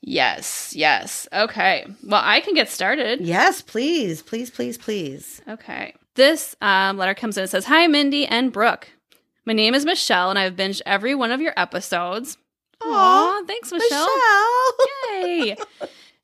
[0.00, 1.26] Yes, yes.
[1.32, 1.84] Okay.
[2.04, 3.20] Well, I can get started.
[3.20, 5.42] Yes, please, please, please, please.
[5.48, 5.94] Okay.
[6.14, 7.44] This um, letter comes in.
[7.44, 8.88] It says, Hi, Mindy and Brooke.
[9.44, 12.38] My name is Michelle, and I've binged every one of your episodes.
[12.80, 14.06] Aw, thanks, Michelle.
[14.06, 15.26] Michelle.
[15.26, 15.56] Yay.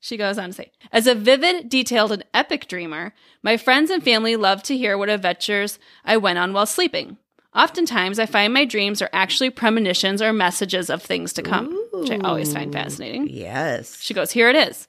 [0.05, 4.03] She goes on to say, As a vivid, detailed, and epic dreamer, my friends and
[4.03, 7.17] family love to hear what adventures I went on while sleeping.
[7.55, 12.11] Oftentimes, I find my dreams are actually premonitions or messages of things to come, which
[12.11, 13.29] I always find fascinating.
[13.31, 13.99] Yes.
[13.99, 14.87] She goes, Here it is.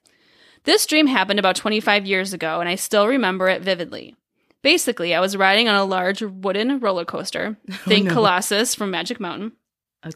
[0.64, 4.16] This dream happened about 25 years ago, and I still remember it vividly.
[4.60, 7.56] Basically, I was riding on a large wooden roller coaster.
[7.70, 8.12] Oh, Think no.
[8.12, 9.52] Colossus from Magic Mountain.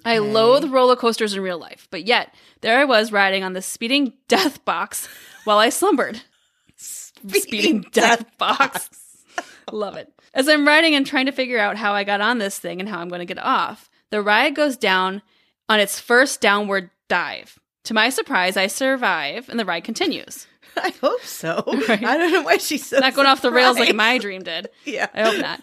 [0.04, 3.62] I loathe roller coasters in real life, but yet there I was riding on the
[3.62, 5.08] speeding death box
[5.44, 6.22] while I slumbered.
[6.76, 8.88] Speeding, death, box.
[9.72, 10.12] Love it.
[10.32, 12.88] As I'm riding and trying to figure out how I got on this thing and
[12.88, 15.22] how I'm going to get off, the ride goes down
[15.68, 17.58] on its first downward dive.
[17.84, 20.46] To my surprise, I survive and the ride continues.
[20.76, 21.62] I hope so.
[21.88, 22.02] Right.
[22.02, 24.68] I don't know why she's so Not going off the rails like my dream did.
[24.84, 25.08] Yeah.
[25.12, 25.62] I hope not.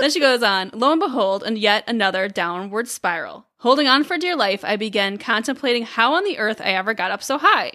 [0.00, 3.46] Then she goes on, lo and behold, and yet another downward spiral.
[3.58, 7.10] Holding on for dear life, I began contemplating how on the earth I ever got
[7.10, 7.72] up so high.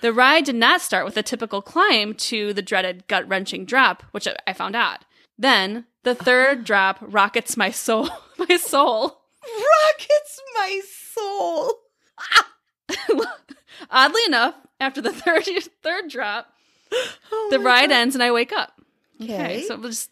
[0.00, 4.02] The ride did not start with a typical climb to the dreaded gut wrenching drop,
[4.10, 4.98] which I found odd.
[5.38, 8.08] Then the third drop rockets my soul.
[8.38, 9.20] My soul.
[9.42, 11.74] Rockets my soul.
[13.90, 15.44] Oddly enough, after the third
[15.82, 16.46] third drop,
[17.32, 17.96] Oh the ride God.
[17.96, 18.72] ends and I wake up.
[19.22, 19.64] Okay.
[19.66, 20.08] so it was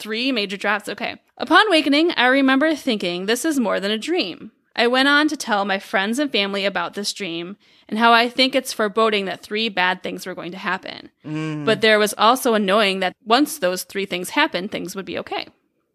[0.00, 1.20] three major drafts, Okay.
[1.36, 4.52] Upon wakening, I remember thinking this is more than a dream.
[4.76, 7.56] I went on to tell my friends and family about this dream
[7.88, 11.10] and how I think it's foreboding that three bad things were going to happen.
[11.24, 11.64] Mm.
[11.64, 15.18] But there was also a knowing that once those three things happened, things would be
[15.18, 15.48] okay.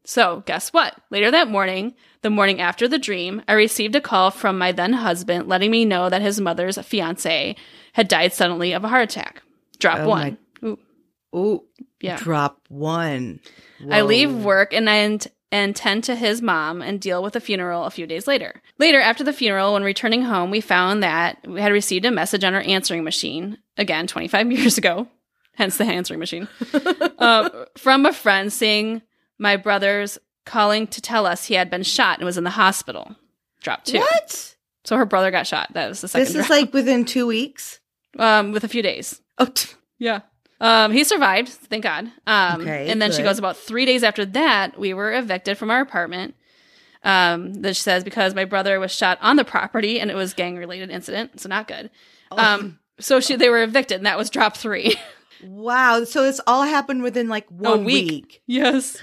[0.04, 0.96] So, guess what?
[1.10, 4.94] Later that morning, the morning after the dream, I received a call from my then
[4.94, 7.56] husband letting me know that his mother's fiance
[7.94, 9.41] had died suddenly of a heart attack.
[9.80, 10.38] Drop Oh one.
[10.63, 10.80] Ooh,
[11.36, 11.63] Ooh,
[12.02, 12.18] yeah.
[12.18, 13.39] drop one.
[13.91, 17.39] I leave work and I ent- and tend to his mom and deal with the
[17.39, 18.61] funeral a few days later.
[18.79, 22.43] Later, after the funeral, when returning home, we found that we had received a message
[22.43, 25.07] on our answering machine, again, 25 years ago,
[25.53, 26.47] hence the answering machine,
[27.19, 29.01] uh, from a friend saying
[29.38, 33.15] my brother's calling to tell us he had been shot and was in the hospital.
[33.61, 33.99] Drop two.
[33.99, 34.55] What?
[34.83, 35.73] So her brother got shot.
[35.73, 36.49] That was the second This is drop.
[36.49, 37.79] like within two weeks.
[38.19, 39.21] um, with a few days.
[39.38, 40.21] Oh, t- Yeah.
[40.62, 42.12] Um, he survived, thank God.
[42.26, 45.70] Um, Okay, and then she goes about three days after that, we were evicted from
[45.70, 46.36] our apartment.
[47.04, 50.34] Um, that she says because my brother was shot on the property and it was
[50.34, 51.91] gang related incident, so not good.
[52.32, 52.38] Oh.
[52.38, 54.96] Um, so she they were evicted, and that was drop three.
[55.44, 56.04] wow.
[56.04, 58.10] So this all happened within like one week.
[58.10, 58.41] week.
[58.48, 58.98] yes.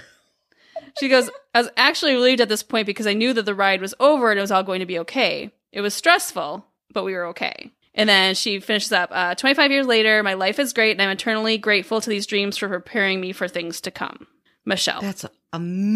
[0.99, 3.81] She goes, I was actually relieved at this point because I knew that the ride
[3.81, 5.51] was over and it was all going to be okay.
[5.71, 7.71] It was stressful, but we were okay.
[7.95, 11.09] And then she finishes up uh, 25 years later, my life is great and I'm
[11.11, 14.25] eternally grateful to these dreams for preparing me for things to come.
[14.65, 15.01] Michelle.
[15.01, 15.25] That's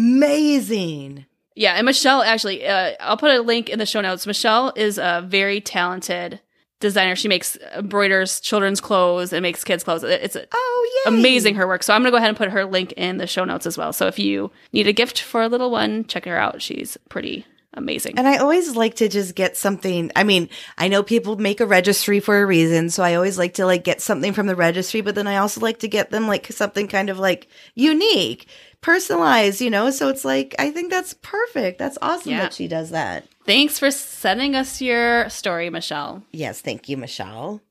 [0.08, 1.26] amazing.
[1.56, 4.26] yeah, and Michelle actually, uh, I'll put a link in the show notes.
[4.26, 6.40] Michelle is a very talented
[6.80, 7.16] designer.
[7.16, 10.04] She makes embroiders children's clothes and makes kids clothes.
[10.04, 11.82] It's Oh, amazing her work.
[11.82, 13.76] So I'm going to go ahead and put her link in the show notes as
[13.76, 13.92] well.
[13.92, 16.62] So if you need a gift for a little one, check her out.
[16.62, 17.44] She's pretty
[17.78, 18.18] amazing.
[18.18, 20.10] And I always like to just get something.
[20.14, 23.54] I mean, I know people make a registry for a reason, so I always like
[23.54, 26.26] to like get something from the registry, but then I also like to get them
[26.28, 28.48] like something kind of like unique,
[28.82, 29.90] personalized, you know?
[29.90, 31.78] So it's like I think that's perfect.
[31.78, 32.40] That's awesome Yeah.
[32.42, 33.24] that she does that.
[33.46, 36.22] Thanks for sending us your story, Michelle.
[36.32, 37.62] Yes, thank you, Michelle.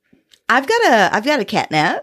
[0.49, 2.01] I've got a I've got a catnap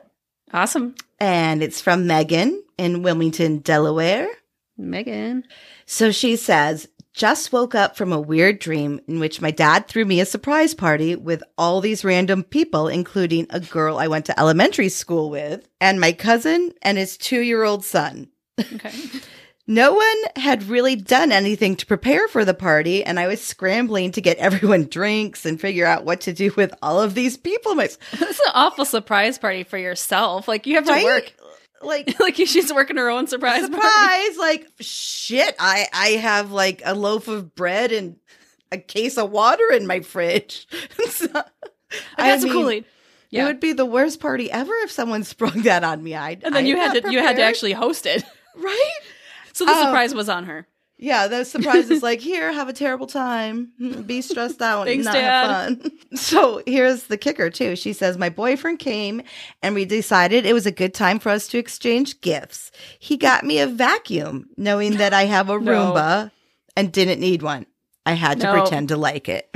[0.52, 0.94] Awesome.
[1.18, 4.28] and it's from Megan in Wilmington, Delaware.
[4.76, 5.44] Megan.
[5.86, 10.04] So she says, just woke up from a weird dream in which my dad threw
[10.04, 14.38] me a surprise party with all these random people, including a girl I went to
[14.38, 18.28] elementary school with and my cousin and his two year old son.
[18.60, 18.92] Okay.
[19.66, 24.12] No one had really done anything to prepare for the party, and I was scrambling
[24.12, 27.74] to get everyone drinks and figure out what to do with all of these people.
[27.74, 30.48] My, That's an awful surprise party for yourself.
[30.48, 31.04] Like you have to right?
[31.04, 31.32] work.
[31.82, 33.74] Like, like she's working her own surprise, party.
[33.74, 38.16] surprise like shit i i have like a loaf of bread and
[38.72, 40.66] a case of water in my fridge
[41.08, 41.26] So,
[42.16, 42.84] I got some Kool-Aid.
[43.30, 46.54] it would be the worst party ever if someone sprung that on me i and
[46.54, 48.24] then you had to you had to actually host it.
[48.56, 48.90] right
[49.52, 49.82] So the Oh.
[49.84, 50.66] surprise was on her.
[50.96, 53.72] Yeah the surprise is like here have a terrible time
[54.06, 55.46] be stressed out Thanks, and not Dad.
[55.68, 59.20] have fun so here's the kicker too she says my boyfriend came
[59.62, 63.44] and we decided it was a good time for us to exchange gifts he got
[63.44, 65.72] me a vacuum knowing that i have a No.
[65.92, 66.30] roomba
[66.76, 67.66] and didn't need one
[68.06, 68.52] i had to No.
[68.60, 69.50] pretend to like it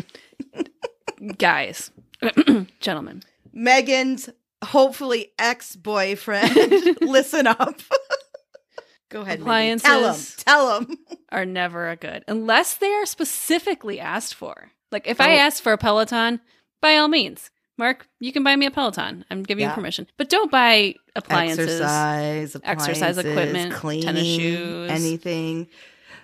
[1.36, 1.90] Guys.
[2.80, 3.22] Gentlemen.
[3.52, 4.28] megan's
[4.64, 7.80] hopefully ex-boyfriend listen up
[9.08, 9.78] go ahead Megan.
[9.78, 10.36] tell Appliances.
[10.36, 10.98] tell him
[11.32, 14.72] are never a good unless they are specifically asked for.
[14.90, 15.38] Like if I Oh.
[15.38, 16.40] ask for a Peloton,
[16.80, 19.24] by all means, Mark, you can buy me a Peloton.
[19.30, 19.68] I'm giving Yeah.
[19.70, 21.80] you permission, but don't buy appliances.
[21.80, 24.90] exercise exercise equipment, cleaning tennis shoes.
[24.90, 25.68] anything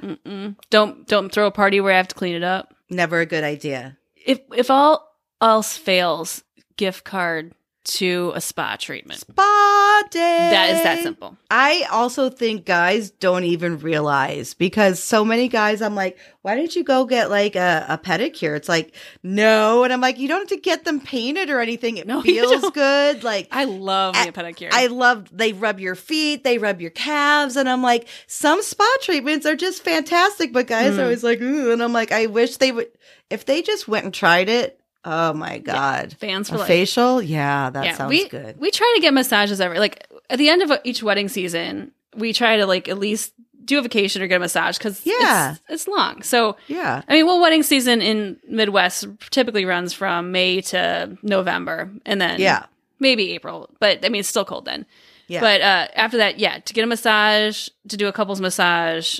[0.02, 0.56] Mm-mm.
[0.70, 2.74] Don't don't throw a party where I have to clean it up.
[2.90, 5.08] never a good idea If if all
[5.40, 6.42] else fails,
[6.76, 7.52] gift card
[7.84, 9.20] to a spa treatment.
[9.20, 10.18] spa day
[10.50, 11.36] That is that simple.
[11.50, 16.76] I also think guys don't even realize because so many guys, I'm like, why didn't
[16.76, 18.56] you go get like a, a pedicure?
[18.56, 19.84] It's like, no.
[19.84, 21.98] And I'm like, you don't have to get them painted or anything.
[21.98, 23.22] It No, feels good.
[23.22, 24.70] Like, I love I- a pedicure.
[24.72, 27.56] I love, they rub your feet, they rub your calves.
[27.56, 30.98] And I'm like, some spa treatments are just fantastic, but guys Mm.
[30.98, 31.70] are always like, Ooh.
[31.72, 32.88] and I'm like, I wish they would,
[33.30, 34.80] if they just went and tried it.
[35.04, 36.14] Oh my God.
[36.18, 36.66] Fans for A life.
[36.68, 37.20] facial?
[37.22, 38.58] Yeah, that sounds we, good.
[38.58, 41.92] We try to get massages every like at the end of each wedding season.
[42.16, 43.32] We try to like at least
[43.64, 45.52] do a vacation or get a massage because Yeah.
[45.52, 46.22] it's, it's long.
[46.22, 47.02] So Yeah.
[47.08, 52.40] I mean, well, wedding season in Midwest typically runs from May to November, and then
[52.40, 52.66] Yeah.
[53.00, 53.70] maybe April.
[53.80, 54.84] But I mean, it's still cold then.
[55.28, 55.40] Yeah.
[55.40, 59.18] But uh, after that, yeah, to get a massage, to do a couples massage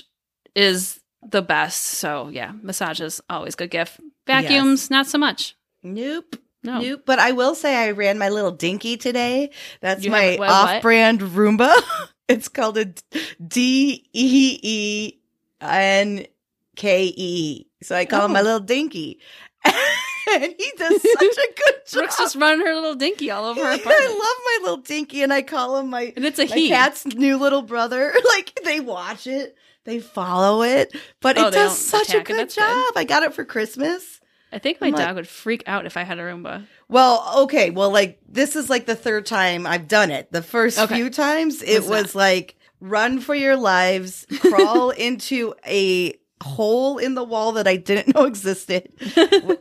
[0.55, 1.81] is the best.
[1.83, 3.99] So yeah, massages always good gift.
[4.27, 5.54] Vacuums, not so much.
[5.85, 6.35] Nope.
[6.63, 6.81] No.
[6.81, 7.03] Nope.
[7.05, 9.51] But I will say I ran my little dinky today.
[9.81, 10.49] That's You my what?
[10.49, 11.71] off-brand Roomba.
[12.27, 12.85] it's called a
[13.47, 15.13] D E E
[15.61, 16.25] N
[16.75, 17.67] K E.
[17.83, 18.43] So I call him my Oh.
[18.43, 19.19] little dinky.
[19.65, 21.93] and he does such a good job.
[21.93, 25.31] Brooke's just running her little dinky all over her I love my little dinky, and
[25.31, 26.67] I call him my and it's a my he.
[26.69, 28.11] cat's new little brother.
[28.29, 32.65] Like they watch it, they follow it, but Oh, it does such a good job.
[32.93, 32.97] good.
[32.99, 34.19] I got it for Christmas.
[34.53, 36.65] I think my I'm like- dog would freak out if I had a Roomba.
[36.87, 37.71] Well, okay.
[37.71, 40.31] Well, like this is like the third time I've done it.
[40.31, 40.95] The first Okay.
[40.95, 47.15] few times it Was was like run for your lives, crawl into a hole in
[47.15, 48.91] the wall that I didn't know existed.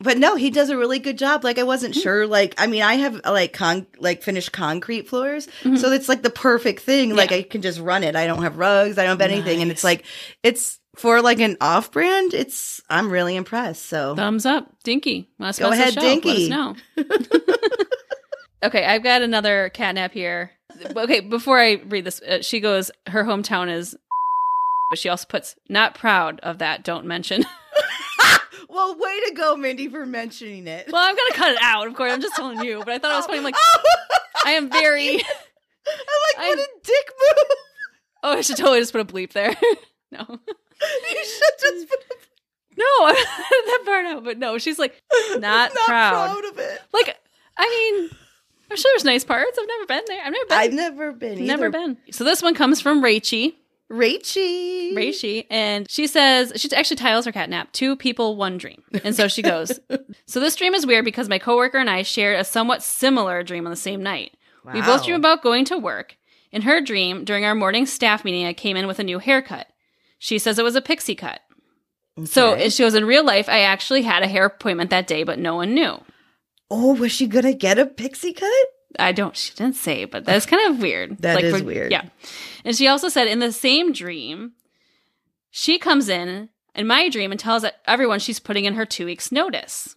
[0.00, 1.44] but no, he does a really good job.
[1.44, 2.26] Like I wasn't sure.
[2.26, 5.78] Like I mean, I have like con like finished concrete floors, Mhm.
[5.78, 7.14] so it's like the perfect thing.
[7.14, 7.38] Like Yeah.
[7.38, 8.16] I can just run it.
[8.16, 8.98] I don't have rugs.
[8.98, 10.04] I don't have anything, and it's like
[10.42, 12.34] it's for like an off brand.
[12.34, 13.86] It's I'm really impressed.
[13.86, 15.28] So Thumbs up, Dinky.
[15.40, 16.00] To Go ahead, show?
[16.00, 16.48] Let us Dinky.
[16.48, 16.76] know.
[18.64, 20.50] okay, I've got another catnap here.
[20.96, 23.94] Okay, before I read this, uh, she goes, her hometown is,
[24.90, 27.44] but she also puts, not proud of that, don't mention.
[28.68, 30.88] well, way to go, Mindy, for mentioning it.
[30.90, 32.12] well, I'm going to cut it out, of course.
[32.12, 33.38] I'm just telling you, but I thought I was funny.
[33.38, 33.82] I'm like, Oh,
[34.46, 37.46] I am very, I'm like, what I- a dick move.
[38.24, 39.54] oh, I should totally just put a bleep there.
[40.10, 40.40] no.
[41.10, 41.98] You should just put
[42.76, 45.00] No, I cut that part out, but no, she's like,
[45.38, 46.44] not, proud.
[46.44, 46.80] of it.
[46.92, 47.16] Like,
[47.56, 48.10] I mean,
[48.70, 49.56] I'm sure there's nice parts.
[49.60, 50.20] I've never been there.
[50.24, 50.58] I've never been.
[50.58, 51.46] I've never been.
[51.46, 51.70] never either.
[51.70, 51.96] been.
[52.10, 53.54] So this one comes from Rachie.
[53.92, 54.92] Rachie.
[54.94, 59.28] Reishi, and she says she actually titles her catnap two people one dream and so
[59.28, 59.78] she goes
[60.26, 63.66] so this dream is weird because my coworker and i shared a somewhat similar dream
[63.66, 64.32] on the same night
[64.64, 65.04] we both Wow.
[65.04, 66.16] dream about going to work
[66.50, 69.68] in her dream during our morning staff meeting i came in with a new haircut
[70.24, 71.40] she says it was a pixie cut
[72.24, 72.64] so Okay.
[72.66, 75.54] it shows in real life i actually had a hair appointment that day but no
[75.56, 76.00] one knew
[76.70, 78.66] oh, was she gonna get a pixie cut?
[78.98, 79.36] I don't.
[79.36, 81.18] She didn't say, but that's kind of weird.
[81.20, 81.92] That is for- weird.
[81.92, 82.04] Yeah,
[82.64, 84.52] and she also said in the same dream,
[85.50, 89.30] she comes in in my dream and tells everyone she's putting in her two weeks
[89.30, 89.94] notice,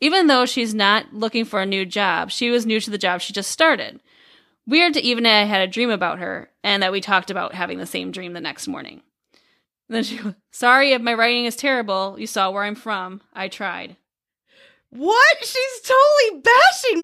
[0.00, 2.30] even though she's not looking for a new job.
[2.30, 4.00] She was new to the job she just started.
[4.66, 7.78] Weird to even I had a dream about her and that we talked about having
[7.78, 9.02] the same dream the next morning.
[9.88, 12.16] then she goes, "Sorry if my writing is terrible.
[12.18, 13.20] You saw where I'm from.
[13.32, 13.96] I tried."
[14.90, 15.36] What?
[15.40, 17.00] She's totally bashing.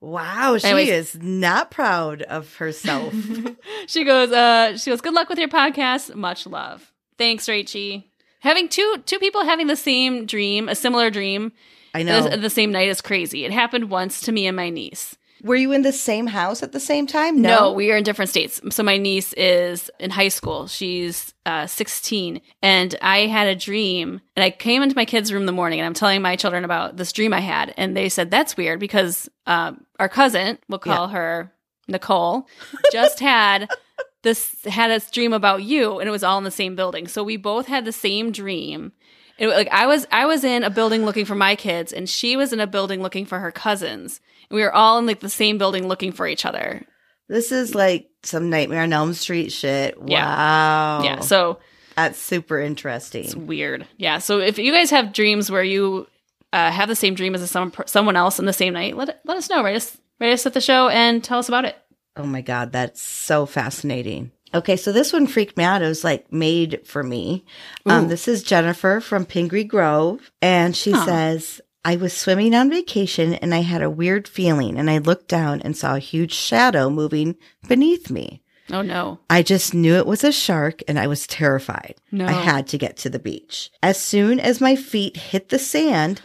[0.00, 0.88] Wow, she Anyways.
[0.88, 3.12] is not proud of herself.
[3.88, 6.14] she goes, uh, she goes, good luck with your podcast.
[6.14, 6.92] Much love.
[7.18, 8.04] Thanks, Rachie.
[8.40, 11.50] Having two two people having the same dream, a similar dream,
[11.92, 12.28] I know.
[12.28, 13.44] the, the same night is crazy.
[13.44, 15.16] It happened once to me and my niece.
[15.42, 17.40] Were you in the same house at the same time?
[17.40, 18.60] No, we are in different states.
[18.70, 20.66] So my niece is in high school.
[20.66, 22.40] She's uh, 16.
[22.62, 24.20] And I had a dream.
[24.36, 26.64] And I came into my kids' room in the morning and I'm telling my children
[26.64, 27.72] about this dream I had.
[27.76, 31.52] And they said, that's weird because um, our cousin, we'll call her
[31.86, 32.48] Nicole,
[32.92, 33.68] just had
[34.22, 37.06] this had a dream about you and it was all in the same building.
[37.06, 38.92] So we both had the same dream.
[39.38, 42.36] It, like I was I was in a building looking for my kids and she
[42.36, 44.20] was in a building looking for her cousins.
[44.50, 46.84] We were all in like the same building looking for each other.
[47.28, 49.96] This is like some Nightmare on Elm Street shit.
[50.06, 50.24] Yeah.
[50.24, 51.02] Wow.
[51.04, 51.58] Yeah, so
[51.96, 53.46] That's super it's interesting.
[53.46, 53.86] weird.
[53.96, 56.06] Yeah, so if you guys have dreams where you
[56.52, 59.36] uh, have the same dream as some someone else in the same night, let let
[59.36, 59.62] us know.
[59.62, 61.76] Write us write us at the show and tell us about it.
[62.16, 64.32] Oh my God, that's so fascinating.
[64.54, 65.82] Okay, so this one freaked me out.
[65.82, 67.44] It was like made for me.
[67.84, 71.04] Um, this is Jennifer from Pingree Grove, and she Aw.
[71.04, 75.26] says, I was swimming on vacation and I had a weird feeling, and I looked
[75.26, 78.42] down and saw a huge shadow moving beneath me.
[78.70, 81.94] Oh no, I just knew it was a shark and I was terrified.
[82.12, 83.70] no, I had to get to the beach.
[83.82, 86.20] As soon as my feet hit the sand,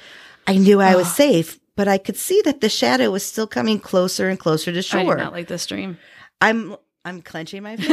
[0.48, 3.80] I knew I was safe, but I could see that the shadow was still coming
[3.80, 5.16] closer and closer to I shore.
[5.16, 5.98] did not like this dream.
[6.42, 6.76] I'm
[7.06, 7.90] I'm clenching my fist,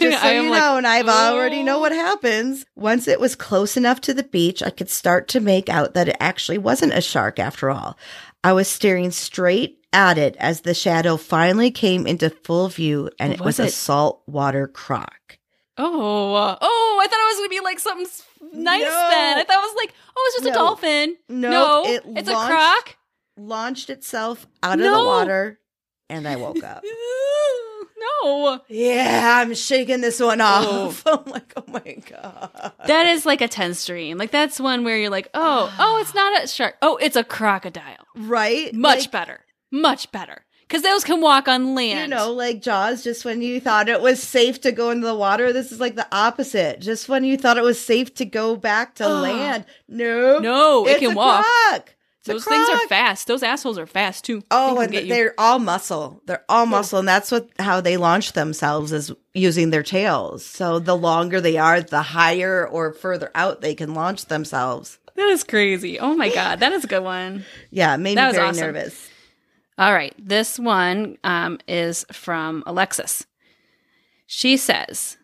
[0.00, 2.66] just so I you like, know, and I've already know "Oh." what happens.
[2.76, 6.08] Once it was close enough to the beach, I could start to make out that
[6.08, 7.96] it actually wasn't a shark after all.
[8.44, 13.30] I was staring straight at it as the shadow finally came into full view, and
[13.32, 15.38] What it was, was a saltwater croc.
[15.78, 17.00] Oh, uh, oh!
[17.02, 18.06] I thought it was gonna be like something
[18.52, 18.82] nice.
[18.82, 19.08] No.
[19.10, 20.50] Then I thought it was like, oh, it's just No.
[20.50, 21.16] a dolphin.
[21.30, 22.96] No, no, it it's launched- a croc.
[23.38, 25.58] Launched itself out of the water,
[26.10, 26.84] and I woke up.
[28.22, 28.60] No.
[28.68, 31.02] Yeah, I'm shaking this one off.
[31.06, 31.22] Oh.
[31.26, 32.72] I'm like, oh my god.
[32.86, 34.18] That is like a tense dream.
[34.18, 36.76] Like that's one where you're like, oh, oh, it's not a shark.
[36.82, 38.06] Oh, it's a crocodile.
[38.16, 38.74] Right?
[38.74, 39.40] Much Like, better.
[39.70, 40.44] Much better.
[40.68, 42.10] Because those can walk on land.
[42.10, 45.14] You know, like Jaws, just when you thought it was safe to go into the
[45.14, 46.80] water, this is like the opposite.
[46.80, 49.66] Just when you thought it was safe to go back to land.
[49.86, 50.38] No.
[50.38, 51.44] No, it can walk.
[51.44, 51.94] croc.
[52.24, 53.26] Those things are fast.
[53.26, 54.42] Those assholes are fast too.
[54.50, 56.22] Oh, They and they're all muscle.
[56.26, 60.44] They're all muscle, and that's what how they launch themselves is using their tails.
[60.44, 64.98] So the longer they are, the higher or further out they can launch themselves.
[65.16, 65.98] that is crazy.
[65.98, 67.44] Oh my god, that is a good one.
[67.70, 68.66] Yeah, made That me very awesome.
[68.66, 69.08] nervous.
[69.78, 73.26] All right, this one um, is from Alexis.
[74.26, 75.16] She says,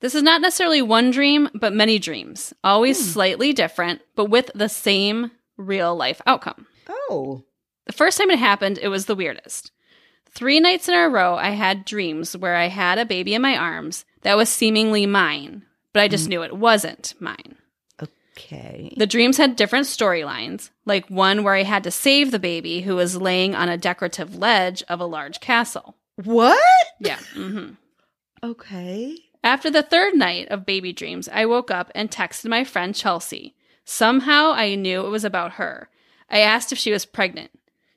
[0.00, 3.10] This is not necessarily one dream, but many dreams, always Hmm.
[3.10, 6.66] slightly different, but with the same real life outcome.
[6.88, 7.44] Oh,
[7.86, 9.70] The first time it happened, it was the weirdest.
[10.30, 13.56] Three nights in a row, I had dreams where I had a baby in my
[13.56, 17.56] arms that was seemingly mine, but I just knew it wasn't mine.
[18.36, 18.94] okay.
[18.96, 22.96] The dreams had different storylines, like one where I had to save the baby who
[22.96, 25.96] was laying on a decorative ledge of a large castle.
[26.24, 26.58] What?
[26.98, 27.18] Yeah.
[27.34, 27.74] Mm-hmm.
[28.42, 29.16] Okay.
[29.44, 33.54] After the third night of baby dreams, I woke up and texted my friend Chelsea.
[33.84, 35.88] Somehow I knew it was about her.
[36.30, 37.50] I asked if she was pregnant.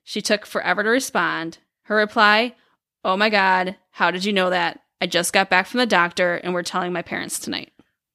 [0.04, 1.60] She took forever to respond.
[1.84, 2.56] Her reply,
[3.04, 4.82] Oh my God, how did you know that?
[5.00, 7.72] I just got back from the doctor and we're telling my parents tonight.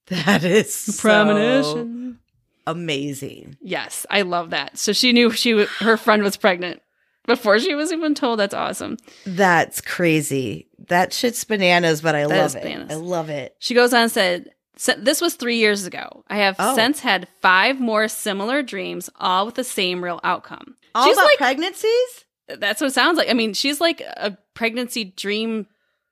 [0.06, 2.18] That is so Premonition.
[2.66, 3.56] amazing.
[3.60, 4.76] Yes, I love that.
[4.78, 6.80] So she knew she w- her friend was pregnant
[7.26, 8.40] before she was even told.
[8.40, 8.96] That's awesome.
[9.24, 10.68] That's crazy.
[10.88, 12.62] That shit's bananas, but I That love it.
[12.62, 12.92] bananas.
[12.92, 13.54] I love it.
[13.60, 14.50] She goes on and said,
[14.80, 16.24] "S- This was three years ago.
[16.28, 16.74] I have Oh.
[16.74, 20.76] since had five more similar dreams, all with the same real outcome.
[20.94, 22.24] All she's about like, pregnancies?
[22.48, 23.30] that's what it sounds like.
[23.30, 25.66] I mean, she's like a pregnancy dream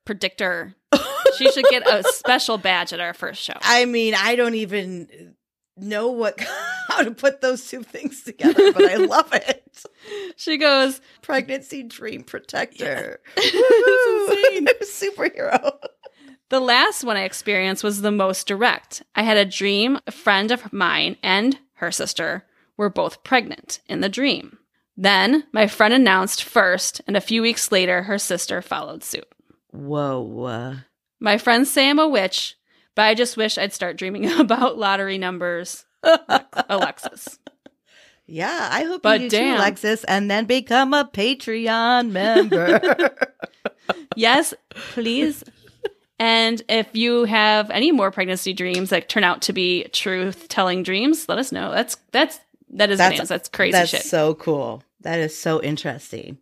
[0.07, 0.75] predictor.
[1.37, 3.55] she should get a special badge at our first show.
[3.62, 5.35] I mean, I don't even
[5.77, 6.39] know what
[6.89, 9.64] how to put those two things together, but I love it.
[10.37, 13.21] She goes, Pregnancy dream protector.
[13.37, 14.66] Insane.
[14.83, 15.77] Superhero.
[16.51, 19.03] The last one I experienced was the most direct.
[19.14, 22.46] I had a dream a friend of mine and her sister
[22.76, 24.59] were both pregnant in the dream.
[24.96, 29.28] Then my friend announced first, and a few weeks later, her sister followed suit.
[29.70, 30.76] Whoa.
[31.20, 32.57] My friends say I'm a witch,
[32.96, 35.84] but I just wish I'd start dreaming about lottery numbers.
[36.68, 37.38] Alexis.
[38.26, 39.55] Yeah, I hope But you do too.
[39.55, 43.11] Alexis, and then become a Patreon member.
[44.16, 44.53] Yes,
[44.92, 45.44] please.
[46.19, 50.83] And if you have any more pregnancy dreams that turn out to be truth telling
[50.83, 51.71] dreams, let us know.
[51.71, 52.41] That's that's
[52.71, 54.03] that is That's- That's crazy That's shit.
[54.03, 54.83] so cool.
[55.03, 56.39] That is so interesting.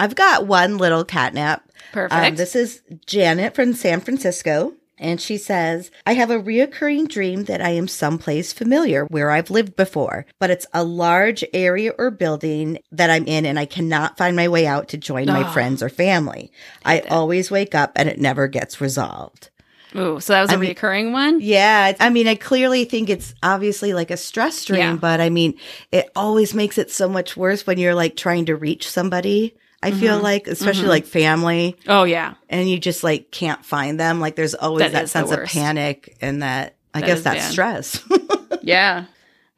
[0.00, 1.60] I've got one little catnap.
[1.92, 2.12] Perfect.
[2.30, 4.74] Um, this is Janet from San Francisco.
[5.02, 9.50] And she says, I have a reoccurring dream that I am someplace familiar where I've
[9.50, 14.16] lived before, but it's a large area or building that I'm in and I cannot
[14.16, 15.52] find my way out to join my Oh.
[15.52, 16.52] friends or family.
[16.84, 19.50] I always wake up and it never gets resolved.
[19.96, 21.40] Ooh, so that was a I mean- recurring one.
[21.40, 21.94] Yeah.
[21.98, 24.94] I mean, I clearly think it's obviously like a stress dream, Yeah.
[24.96, 25.54] but I mean,
[25.90, 29.54] it always makes it so much worse when you're like trying to reach somebody.
[29.82, 30.22] I feel Mm-hmm.
[30.22, 34.20] like, especially like family, Oh yeah, and you just like can't find them.
[34.20, 37.50] Like there's always That that, sense of panic and that, I That guess that's bad.
[37.52, 38.02] stress.
[38.62, 39.06] yeah.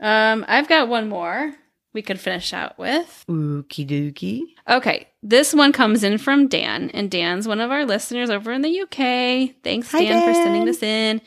[0.01, 1.55] Um, I've got one more
[1.93, 3.25] we could finish out with.
[3.29, 4.43] Ookie dookie.
[4.69, 8.63] Okay, this one comes in from Dan, and Dan's one of our listeners over in
[8.63, 9.55] the UK.
[9.63, 11.21] Thanks, Hi, Dan, for sending this in.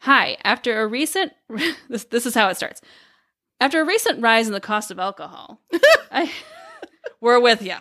[0.00, 1.32] Hi, after a recent
[1.88, 2.80] this this is how it starts.
[3.60, 5.60] After a recent rise in the cost of alcohol,
[6.10, 6.30] I
[7.20, 7.78] we're with ya.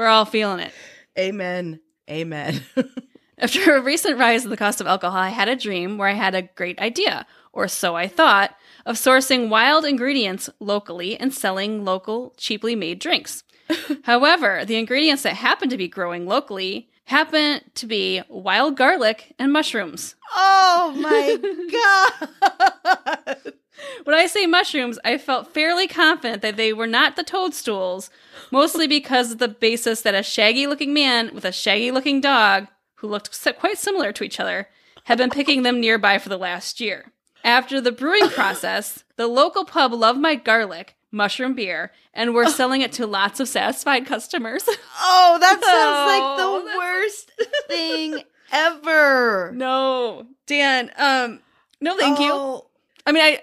[0.00, 0.72] We're all feeling it.
[1.18, 1.78] Amen.
[2.08, 2.62] Amen.
[3.38, 6.14] After a recent rise in the cost of alcohol, I had a dream where I
[6.14, 11.84] had a great idea, or so I thought, of sourcing wild ingredients locally and selling
[11.84, 13.44] local, cheaply made drinks.
[14.04, 19.52] However, the ingredients that happened to be growing locally happened to be wild garlic and
[19.52, 20.14] mushrooms.
[20.34, 21.36] oh my
[23.36, 23.52] God.
[24.04, 28.10] When I say mushrooms, I felt fairly confident that they were not the toadstools,
[28.50, 32.66] mostly because of the basis that a shaggy looking man with a shaggy looking dog,
[32.96, 34.68] who looked quite similar to each other,
[35.04, 37.12] had been picking them nearby for the last year.
[37.44, 42.80] After the brewing process, the local pub loved my garlic, mushroom beer, and were selling
[42.82, 44.64] it to lots of satisfied customers.
[45.00, 47.32] Oh, that sounds Oh, like the worst
[47.68, 48.22] thing
[48.52, 49.52] ever.
[49.54, 51.40] no, Dan, um,
[51.80, 52.30] no thank you.
[52.32, 52.66] Oh,
[53.06, 53.40] I mean, I,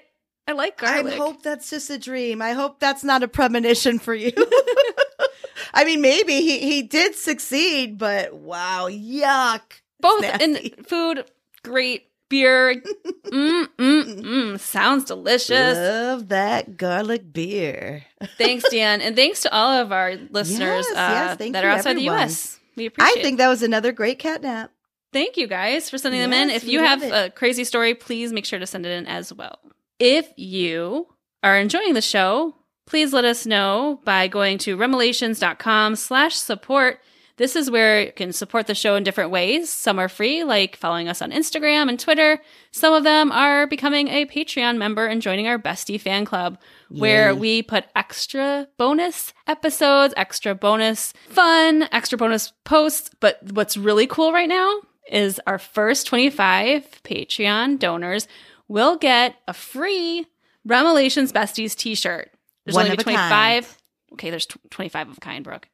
[0.47, 1.13] I like garlic.
[1.13, 2.41] I hope that's just a dream.
[2.41, 4.31] I hope that's not a premonition for you.
[5.73, 9.61] I mean, maybe he he did succeed, but wow, yuck.
[9.99, 11.25] Both in food,
[11.63, 12.75] great beer.
[13.25, 14.59] mm, mm, mm.
[14.59, 15.77] Sounds delicious.
[15.77, 18.05] Love that garlic beer.
[18.37, 21.91] thanks, Dan, and thanks to all of our listeners Yes, uh, yes, that are outside
[21.91, 22.15] everyone.
[22.17, 22.59] the U.S.
[22.75, 23.19] We appreciate.
[23.19, 24.69] I think that was another great catnap.
[25.13, 26.49] Thank you guys for sending them in.
[26.49, 27.11] If you have it.
[27.11, 29.59] a crazy story, please make sure to send it in as well.
[29.99, 31.07] If you
[31.43, 36.99] are enjoying the show, please let us know by going to remelations.com slash support.
[37.37, 39.69] This is where you can support the show in different ways.
[39.69, 42.41] Some are free, like following us on Instagram and Twitter.
[42.71, 46.57] Some of them are becoming a Patreon member and joining our bestie fan club,
[46.89, 47.37] where Yay.
[47.37, 53.11] we put extra bonus episodes, extra bonus fun, extra bonus posts.
[53.19, 54.73] But what's really cool right now
[55.11, 58.27] is our first 25 Patreon donors
[58.67, 60.25] will get a free
[60.65, 62.31] Remelations Besties t-shirt.
[62.65, 63.77] There's One only of a 25.
[64.13, 65.69] Okay, there's tw- 25 of a kind, Brooke.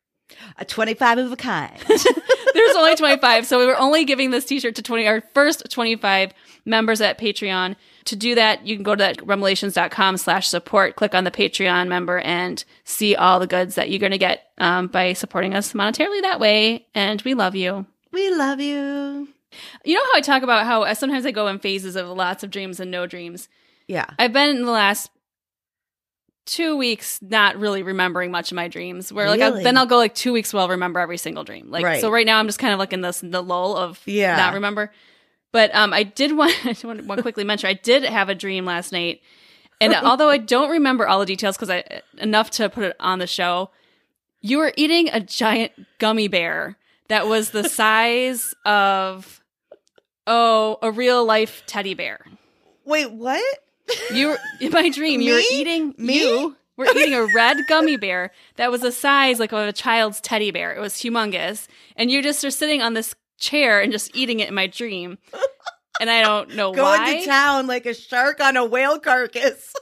[0.57, 1.77] A 25 of a kind.
[2.53, 3.45] There's only 25.
[3.45, 6.31] So we were only giving this t-shirt to 20, our first 25
[6.65, 7.75] members at Patreon.
[8.05, 11.87] To do that, you can go to that remelations.com slash support, click on the Patreon
[11.87, 15.73] member and see all the goods that you're going to get um, by supporting us
[15.73, 16.87] monetarily that way.
[16.95, 17.85] And we love you.
[18.11, 19.27] we love you.
[19.85, 22.43] You know how I talk about how uh, sometimes I go in phases of lots
[22.43, 23.49] of dreams and no dreams.
[23.87, 24.05] Yeah.
[24.17, 25.09] I've been in the last
[26.45, 29.13] two weeks not really remembering much of my dreams.
[29.13, 29.63] Where like Really?
[29.63, 31.69] then I'll go like two weeks where I'll remember every single dream.
[31.71, 32.01] Like Right.
[32.01, 34.35] so right now I'm just kind of like in this the lull of Yeah.
[34.35, 34.91] not remember.
[35.53, 38.35] But um, I did want I just want to quickly mention I did have a
[38.35, 39.21] dream last night,
[39.79, 43.19] and although I don't remember all the details because I enough to put it on
[43.19, 43.69] the show,
[44.41, 46.77] you were eating a giant gummy bear
[47.07, 49.41] that was the size of
[50.27, 52.25] oh a real life teddy bear.
[52.85, 53.43] Wait, what?
[54.13, 55.21] You in my dream.
[55.21, 56.19] You were eating Me?
[56.19, 60.19] you were eating a red gummy bear that was the size like of a child's
[60.21, 60.73] teddy bear.
[60.75, 64.47] It was humongous, and you just are sitting on this chair and just eating it
[64.49, 65.17] in my dream.
[65.99, 68.99] And I don't know Going why Going to town like a shark on a whale
[68.99, 69.73] carcass.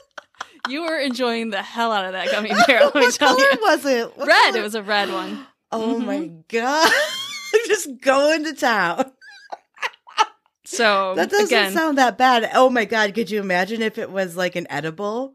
[0.68, 2.80] you were enjoying the hell out of that gummy bear.
[2.84, 4.16] Let me what tell color you, was it?
[4.18, 4.42] What red.
[4.52, 5.46] color- It was a red one.
[5.70, 6.04] Oh Mhm.
[6.04, 6.92] my god!
[7.66, 9.10] Just going to town.
[10.76, 12.50] So That doesn't again, sound that bad.
[12.54, 13.14] Oh my god!
[13.14, 15.34] Could you imagine if it was like an edible?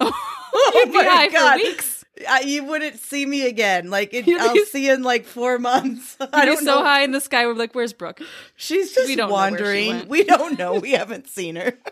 [0.58, 1.60] Oh be my God.
[1.60, 2.04] for weeks.
[2.28, 3.90] I, you wouldn't see me again.
[3.90, 6.16] Like it, I'll be- see you in like four months.
[6.32, 6.82] I don't so know.
[6.82, 7.46] high in the sky.
[7.46, 8.20] We're like, "Where's Brooke?"
[8.56, 10.08] She's just We where she wandering.
[10.08, 10.78] We don't know.
[10.80, 11.74] We haven't seen her.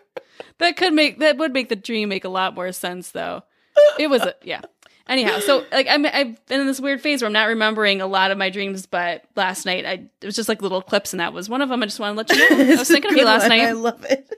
[0.58, 3.42] That could make that would make the dream make a lot more sense though.
[3.98, 4.62] It was a yeah.
[5.06, 8.06] Anyhow, so like I'm I've been in this weird phase where I'm not remembering a
[8.06, 11.20] lot of my dreams, but last night I it was just like little clips and
[11.20, 11.82] that was one of them.
[11.82, 12.64] I just want to let you know.
[12.72, 13.52] I was thinking of you last one.
[13.52, 14.30] I love it.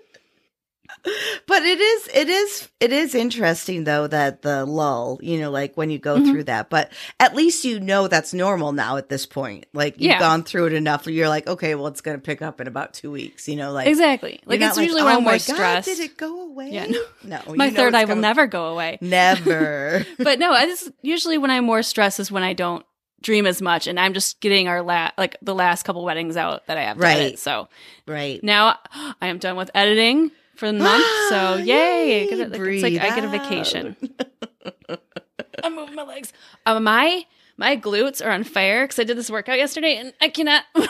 [1.47, 5.77] But it is it is it is interesting though that the lull, you know, like
[5.77, 6.31] when you go Mhm.
[6.31, 6.69] through that.
[6.71, 6.91] But
[7.21, 9.67] at least you know that's normal now at this point.
[9.73, 10.19] Like you've Yeah.
[10.19, 13.11] gone through it enough you're like, okay, well it's gonna pick up in about two
[13.13, 14.41] weeks, you know, like Exactly.
[14.47, 15.89] Like it's usually when oh I'm my more God, stressed.
[15.89, 16.71] did it go away?
[16.73, 17.01] Yeah, no.
[17.25, 17.41] no.
[17.49, 18.99] you my third eye will never go away.
[19.01, 20.05] never.
[20.19, 22.85] But no, I just usually when I'm more stressed is when I don't
[23.23, 26.67] dream as much and I'm just getting our last like the last couple weddings out
[26.67, 27.17] that I have to Right.
[27.19, 27.39] edit.
[27.39, 27.69] So
[28.07, 28.43] right.
[28.43, 28.79] now
[29.23, 31.05] I am done with editing for the month.
[31.29, 32.25] So yay!
[32.25, 33.97] I get a- Breathe it's like I get a vacation.
[35.65, 36.33] I'm moving my legs.
[36.65, 37.25] Uh, my
[37.57, 40.65] my glutes are on fire because I did this workout yesterday and I cannot.
[40.75, 40.83] I'm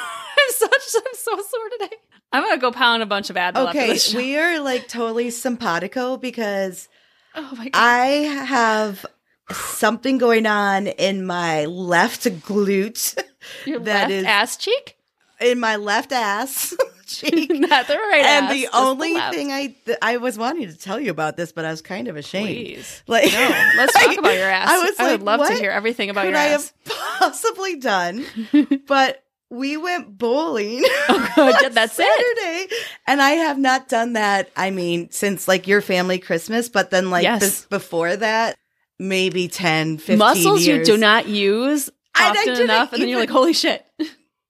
[0.51, 0.71] such.
[0.97, 1.97] I'm so sore today.
[2.33, 3.69] I'm gonna go pound a bunch of Advil.
[3.71, 6.89] Okay, we are like totally simpatico because
[7.35, 7.71] oh my god.
[7.75, 9.07] I have
[9.51, 13.17] something going on in my left glute,
[13.65, 14.97] Your that left is- ass cheek,
[15.41, 16.75] in my left ass
[17.07, 17.51] cheek.
[17.55, 18.53] not the right and ass.
[18.53, 19.35] the only left.
[19.35, 22.09] thing I th- I was wanting to tell you about this, but I was kind
[22.09, 22.47] of ashamed.
[22.49, 23.03] Please.
[23.07, 24.69] Like, No, let's talk about your ass.
[24.69, 26.73] I was I would like, love to hear everything about your I ass.
[26.87, 28.25] I have possibly done?
[28.87, 30.83] but we went bowling.
[31.09, 31.69] Oh.
[31.71, 32.05] That's it.
[32.05, 32.75] Saturday,
[33.07, 34.51] and I have not done that.
[34.57, 37.41] I mean, since like your family Christmas, but then like Yes.
[37.41, 38.57] this, before that,
[38.99, 40.89] maybe 10, 15 Muscles years.
[40.89, 41.89] you do not use
[42.19, 43.87] often enough, and then you're like, holy shit.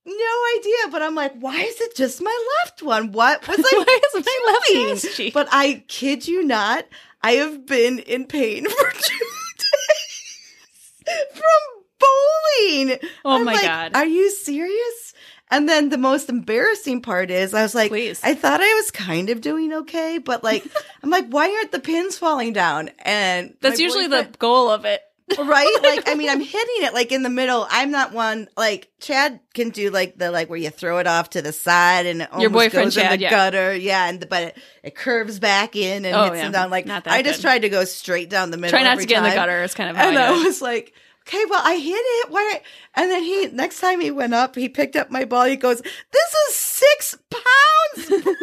[0.07, 3.11] No idea, but I'm like, why is it just my left one?
[3.11, 5.35] What was I Why is my left cheek?
[5.35, 6.87] But I kid you not,
[7.23, 9.27] I have been in pain for two
[9.59, 12.99] days from bowling.
[13.25, 13.97] Oh I'm my like, God.
[13.97, 15.15] Are you serious?
[15.51, 18.21] And then the most embarrassing part is I was like, Please.
[18.23, 20.65] I thought I was kind of doing okay, but like,
[21.03, 22.91] I'm like, why aren't the pins falling down?
[23.01, 25.03] And That's usually the goal of it.
[25.39, 25.73] Right?
[25.83, 27.67] Like, I mean, I'm hitting it like in the middle.
[27.71, 31.31] I'm not one like Chad can do like the like where you throw it off
[31.31, 33.31] to the side and it almost boyfriend goes in Chad, the yeah.
[33.31, 36.47] gutter, yeah, and but it, it curves back in and Oh, hits yeah.
[36.47, 36.71] him down.
[36.71, 37.43] Like I just good.
[37.43, 38.71] tried to go straight down the middle.
[38.79, 40.93] Try not to get in the gutter It's kind of And I I was like,
[41.29, 42.31] okay, well, I hit it.
[42.31, 42.63] Why?
[42.95, 45.45] And then he, next time he went up, he picked up my ball.
[45.45, 48.11] He goes, this is six pounds.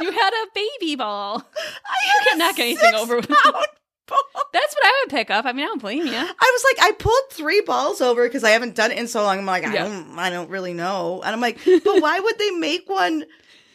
[0.00, 1.44] You had a baby ball.
[1.56, 3.66] I had can't knock anything over with- pound
[4.08, 4.18] ball.
[4.52, 5.44] That's what I would pick up.
[5.44, 6.12] I mean, I don't blame you.
[6.14, 9.22] I was like, I pulled three balls over because I haven't done it in so
[9.22, 9.38] long.
[9.38, 9.84] I'm like, I Yeah.
[9.84, 11.22] don't, I don't really know.
[11.24, 13.24] And I'm like, but why would they make one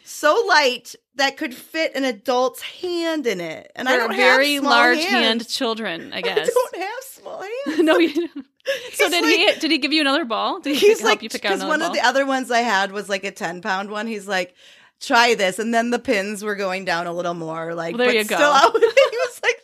[0.04, 3.70] so light that could fit an adult's hand in it?
[3.76, 5.12] And I They're don't very have small large hands.
[5.12, 6.48] hand children, I guess.
[6.48, 7.78] I don't have small hands.
[7.82, 8.46] no, you don't.
[8.94, 9.60] So He's did like- he?
[9.60, 10.60] Did he give you another ball?
[10.60, 11.88] Did he He's help like, you pick out because another one ball?
[11.90, 14.06] of the other ones I had was like a 10 pound one.
[14.06, 14.54] He's like,
[15.00, 15.58] try this.
[15.58, 17.74] And then the pins were going down a little more.
[17.74, 18.36] Like, Well, there but you go.
[18.36, 18.86] still, I was, he
[19.18, 19.63] was like, this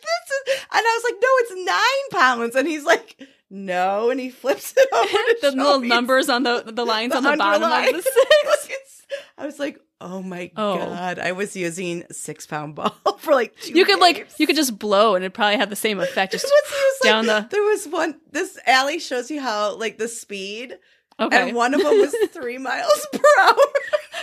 [0.73, 1.67] I was like, no, it's
[2.11, 2.55] nine pounds.
[2.55, 4.09] And he's like, no.
[4.09, 5.07] And he flips it over.
[5.07, 8.01] to the little numbers on the the lines on the bottom of the
[8.61, 9.05] six.
[9.37, 10.77] I was like, oh my Oh.
[10.77, 11.19] God.
[11.19, 14.79] I was using six pound ball for like two You could like you could just
[14.79, 16.31] blow and it probably had the same effect.
[16.31, 18.19] Just It was- was down like- the- There was one.
[18.31, 20.77] This alley shows you how like the speed,
[21.19, 21.47] okay.
[21.49, 23.55] and one of them was three miles per hour.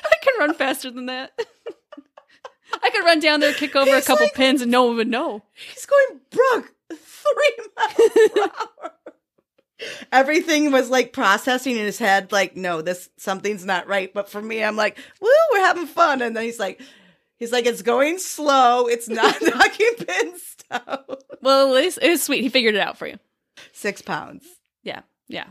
[0.05, 1.39] I can run faster than that.
[2.83, 5.09] I could run down there, kick over a couple like- pins, and no one would
[5.09, 5.43] know.
[5.75, 8.93] He's going, Brooke, three miles per hour.
[10.11, 14.13] Everything was like processing in his head, like, no, this something's not right.
[14.13, 16.21] But for me, I'm like, woo, we're having fun.
[16.21, 16.81] And then he's like,
[17.39, 18.89] he's like, it's going slow.
[18.89, 20.99] It's not knocking pins down.
[21.43, 22.43] Well, at least it was sweet.
[22.43, 23.19] He figured it out for you.
[23.73, 24.45] Six pounds.
[24.83, 25.45] Yeah, yeah.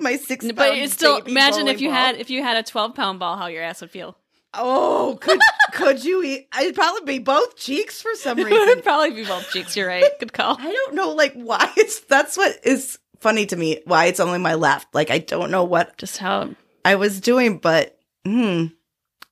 [0.00, 1.96] My six But it's still imagine if you ball.
[1.96, 4.16] had if you had a twelve pound ball, how your ass would feel.
[4.54, 5.38] Oh, could
[5.72, 6.48] could you eat?
[6.60, 8.52] It'd probably be both cheeks for some reason.
[8.54, 9.76] It would probably be both cheeks.
[9.76, 10.04] You're right.
[10.18, 10.56] Good call.
[10.58, 13.80] I don't know, like why it's that's what is funny to me.
[13.84, 14.94] Why it's only my left?
[14.94, 16.50] Like I don't know what Just how.
[16.84, 18.66] I was doing, but hmm.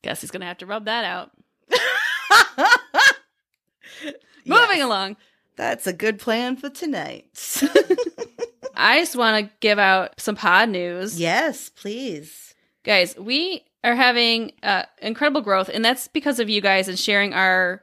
[0.02, 1.30] Guess he's gonna have to rub that out.
[4.44, 5.16] Yes, Moving along.
[5.56, 7.26] That's a good plan for tonight.
[8.74, 11.20] I just want to give out some pod news.
[11.20, 12.54] yes, please.
[12.82, 17.32] guys we are having uh, incredible growth and that's because of you guys and sharing
[17.34, 17.82] our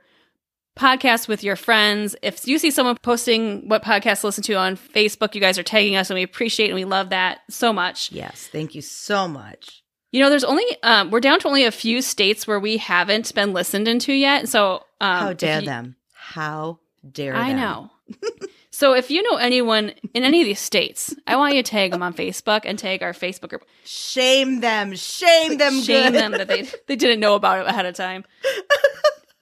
[0.78, 4.76] podcast with your friends if you see someone posting what podcast to listen to on
[4.76, 8.12] facebook you guys are tagging us and we appreciate and we love that so much
[8.12, 9.84] Yes, thank you so much.
[10.12, 13.34] you know there's only um, we're down to only a few states where we haven't
[13.34, 15.96] been listened into yet so um, How dare you- them?
[16.14, 16.80] How
[17.10, 17.58] dare i them?
[17.58, 17.91] know
[18.76, 21.91] so if you know anyone in any of these states i want you to tag
[21.91, 24.93] them on facebook and tag our facebook group Shame them.
[24.95, 25.82] Shame them.
[25.82, 26.21] shame good.
[26.21, 28.26] them that they they didn't know about it ahead of time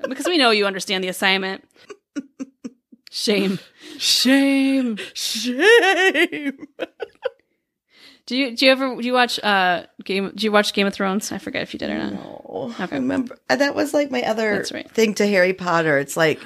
[0.08, 1.64] because we know you understand the assignment
[3.12, 3.58] shame
[3.98, 6.58] shame Shame.
[8.34, 10.94] do you do you ever do you watch uh game do you watch game of
[10.94, 12.70] thrones i forget if you did or not No.
[12.80, 12.84] Okay.
[12.84, 14.90] I remember uh, that was like my other right.
[14.92, 15.98] thing to Harry Potter.
[15.98, 16.40] It's like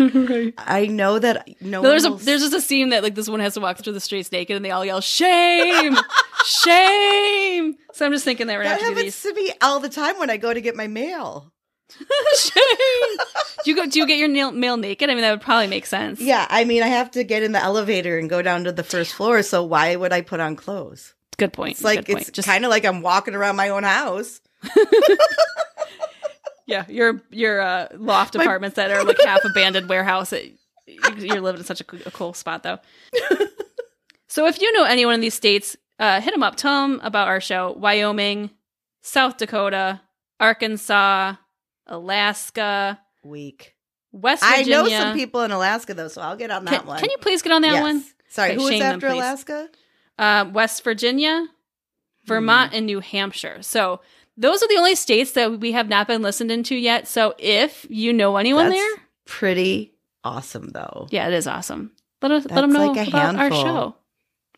[0.58, 3.40] I know that no, No, there's a there's just a scene that like this one
[3.42, 5.96] has to walk through the streets naked and they all yell shame
[6.46, 10.30] shame so i'm just thinking that we're That happens to me all the time when
[10.30, 11.52] I go to get my mail.
[12.38, 13.18] shame
[13.64, 15.68] do you go do you get your nail, mail naked i mean that would probably
[15.68, 18.66] make sense Yeah, I mean, I have to get in the elevator and go down
[18.66, 19.42] to the first floor.
[19.42, 21.14] So why would I put on clothes?
[21.38, 22.22] Good point It's like point.
[22.22, 24.42] it's just kind of like I'm walking around my own house.
[26.70, 30.34] Yeah, your your uh, loft My- apartments that are like half abandoned warehouse.
[30.34, 30.54] It,
[30.86, 32.80] you're living in such a, a cool spot, though.
[34.28, 36.58] so if you know anyone in these states, uh, hit them up.
[36.58, 37.72] Tell them about our show.
[37.78, 38.50] Wyoming,
[39.02, 40.02] South Dakota,
[40.42, 41.36] Arkansas,
[41.86, 43.74] Alaska, Week.
[44.12, 47.00] West I know some people in Alaska though, so I'll get on that Can, one.
[47.00, 47.82] can you please get on that Yes.
[47.82, 48.04] one?
[48.30, 49.16] Sorry, Okay, who was them, after please.
[49.20, 49.70] Alaska?
[50.18, 51.48] Uh, West Virginia,
[52.26, 53.62] Vermont, and New Hampshire.
[53.62, 54.02] So
[54.36, 57.08] those are the only states that we have not been listened into yet.
[57.08, 59.94] So if you know anyone That's there, Pretty
[60.24, 61.08] awesome though.
[61.12, 61.92] Yeah, it is awesome.
[62.22, 63.96] Let us let them know like about our show.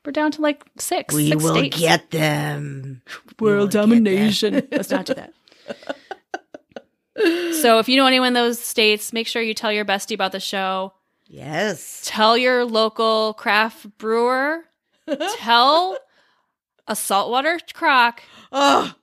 [0.06, 1.14] We're down to like six.
[1.14, 1.78] We six will states.
[1.78, 3.02] get them.
[3.40, 4.54] World domination.
[4.54, 4.68] them.
[4.72, 5.34] Let's not do that.
[7.62, 10.32] so if you know anyone in those states, make sure you tell your bestie about
[10.32, 10.94] the show.
[11.28, 12.04] Yes.
[12.06, 14.64] Tell your local craft brewer.
[15.38, 15.98] Tell
[16.88, 18.22] a saltwater croc.
[18.52, 18.94] Oh,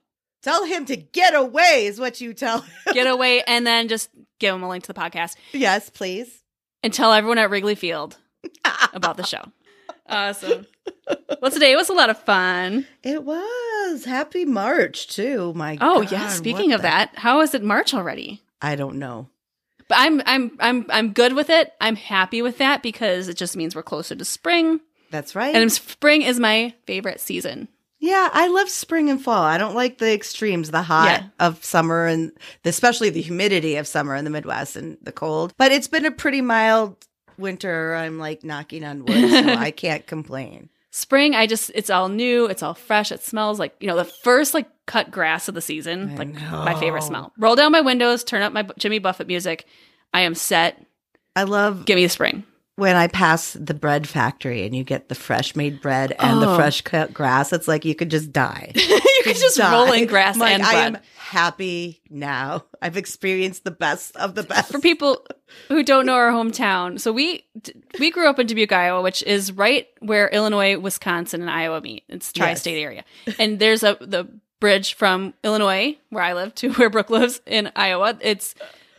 [0.41, 2.93] tell him to get away is what you tell him.
[2.93, 6.41] Get away, and then just give him a link to the podcast yes, please.
[6.83, 8.17] and tell everyone at Wrigley Field
[8.93, 9.43] about the show.
[10.07, 10.65] Awesome.
[11.41, 12.87] Well, today was a lot of fun.
[13.03, 15.53] It was happy March too.
[15.53, 16.27] My Oh God, yeah.
[16.29, 18.41] Speaking of the- that, how is it March already?
[18.61, 19.27] I don't know.
[19.89, 21.73] But I'm I'm I'm I'm good with it.
[21.79, 24.79] I'm happy with that because it just means we're closer to spring,
[25.11, 25.55] That's right.
[25.55, 27.67] and spring is my favorite season.
[27.99, 29.41] yeah, I love spring and fall.
[29.43, 31.27] I don't like the extremes, the hot Yeah.
[31.47, 32.31] of summer and
[32.65, 35.53] especially the humidity of summer in the Midwest and the cold.
[35.57, 36.95] But it's been a pretty mild
[37.37, 37.95] winter.
[37.95, 40.69] I'm like knocking on wood, so I can't complain.
[40.91, 44.05] spring, I just it's all new, it's all fresh, it smells like you know the
[44.05, 47.33] first like cut grass of the season, I like my favorite smell.
[47.37, 49.65] Roll down my windows, turn up my Jimmy Buffett music.
[50.13, 50.83] I am set.
[51.35, 52.43] I love Give me the spring.
[52.77, 56.47] When I pass the bread factory and you get the fresh made bread and the
[56.49, 56.55] Oh.
[56.55, 57.51] fresh cut grass.
[57.51, 58.71] It's like you could just die.
[58.75, 59.71] you could just Die.
[59.71, 62.63] roll in grass like, and I am happy now.
[62.81, 64.71] I've experienced the best of the best.
[64.71, 65.25] For people
[65.67, 67.43] who don't know our hometown, so we
[67.99, 72.03] we grew up in Dubuque, Iowa, which is right where Illinois, Wisconsin, and Iowa meet.
[72.07, 73.03] It's a tri-state area,
[73.39, 74.27] and there's a the
[74.59, 78.17] bridge from Illinois, where I live, to where Brooke lives in Iowa.
[78.21, 78.53] It's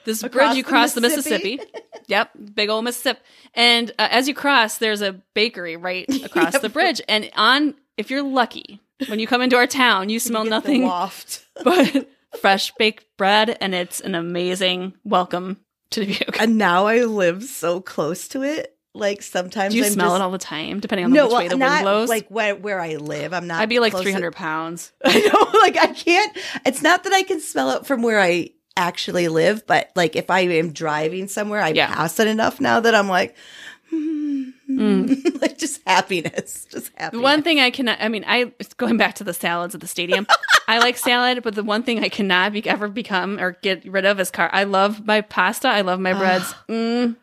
[0.09, 1.57] this Across bridge you cross the Mississippi?
[1.59, 1.81] Mississippi.
[2.09, 3.21] yep, big old Mississippi.
[3.55, 6.63] And uh, as you cross, there's a bakery right across Yep.
[6.63, 10.45] the bridge, and on if you're lucky, when you come into our town, you smell
[10.45, 11.45] You nothing waft.
[11.65, 12.09] but
[12.41, 15.59] fresh baked bread, and it's an amazing welcome
[15.91, 16.41] to Dubuque.
[16.41, 18.75] And now I live so close to it.
[18.95, 21.37] Like sometimes Do you I'm smell just, it all the time, depending on no, which
[21.37, 22.09] way the not wind blows?
[22.09, 23.33] like where where I live.
[23.33, 23.61] I'm not.
[23.61, 24.91] I'd be like close to- 300 pounds.
[25.05, 26.37] I know, like I can't.
[26.67, 30.31] It's not that I can smell it from where I actually live, but like if
[30.31, 31.93] I am driving somewhere, I Yeah.
[31.95, 33.37] pass it enough now that I'm like,
[33.93, 34.53] Mm.
[35.41, 37.23] like just happiness, just The happiness.
[37.23, 40.27] one thing I cannot, I mean, I going back to the salads at the stadium.
[40.69, 44.05] I like salad, but the one thing I cannot be, ever become or get rid
[44.05, 44.51] of is car.
[44.53, 45.69] I love my pasta.
[45.69, 46.55] I love my breads.
[46.69, 47.17] Mm.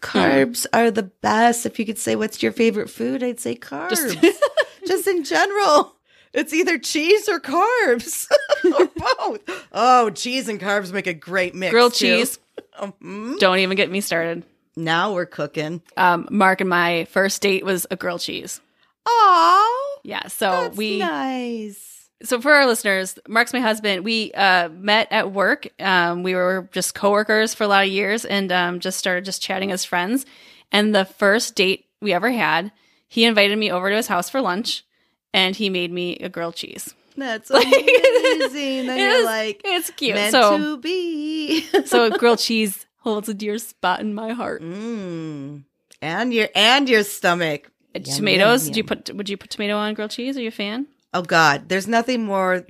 [0.00, 1.66] carbs are the best.
[1.66, 3.90] If you could say what's your favorite food, I'd say carbs.
[3.90, 4.42] Just-
[4.86, 5.96] Just, in general.
[6.32, 8.28] It's either cheese or carbs
[8.78, 9.66] or both.
[9.72, 11.70] Oh, cheese and carbs make a great mix.
[11.72, 12.16] Grilled too.
[12.16, 12.38] cheese.
[12.80, 13.38] Mhm.
[13.38, 14.44] Don't even get me started.
[14.76, 15.80] Now we're cooking.
[15.96, 18.60] Um, Mark and my first date was a grilled cheese.
[19.06, 20.26] Oh, Yeah.
[20.28, 22.08] So that's we, nice.
[22.22, 24.04] so for our listeners, Mark's my husband.
[24.04, 25.68] We uh, met at work.
[25.80, 29.40] Um, we were just coworkers for a lot of years, and um, just started just
[29.42, 30.26] chatting as friends.
[30.72, 32.72] And the first date we ever had,
[33.08, 34.84] he invited me over to his house for lunch,
[35.32, 36.94] and he made me a grilled cheese.
[37.16, 38.86] That's Like- amazing.
[38.86, 40.14] then you're is- like It's cute.
[40.14, 41.60] meant so to be.
[41.86, 44.62] so grilled cheese holds a dear spot in my heart.
[44.62, 45.64] mm.
[46.02, 47.70] And your and your stomach.
[47.94, 48.66] Yum, Tomatoes?
[48.66, 49.14] yum, Do you put?
[49.14, 50.36] Would you put tomato on grilled cheese?
[50.36, 50.86] Are you a fan?
[51.14, 52.66] Oh God, there's nothing more.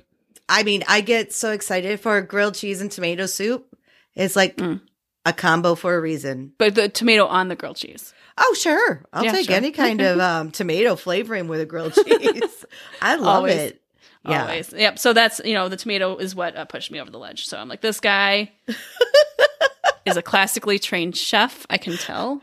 [0.47, 3.67] I mean, I get so excited for grilled cheese and tomato soup.
[4.15, 4.79] It's like Mm.
[5.25, 6.53] a combo for a reason.
[6.57, 8.13] But the tomato on the grilled cheese.
[8.37, 9.55] Oh sure, I'll Yeah, take sure.
[9.55, 12.65] any kind of um, tomato flavoring with a grilled cheese.
[13.01, 13.55] I love Always.
[13.55, 13.81] it.
[14.27, 14.43] Yeah.
[14.43, 14.73] Always.
[14.73, 14.99] Yep.
[14.99, 17.45] So that's you know the tomato is what uh, pushed me over the ledge.
[17.45, 18.51] So I'm like this guy
[20.05, 21.65] is a classically trained chef.
[21.69, 22.41] I can tell.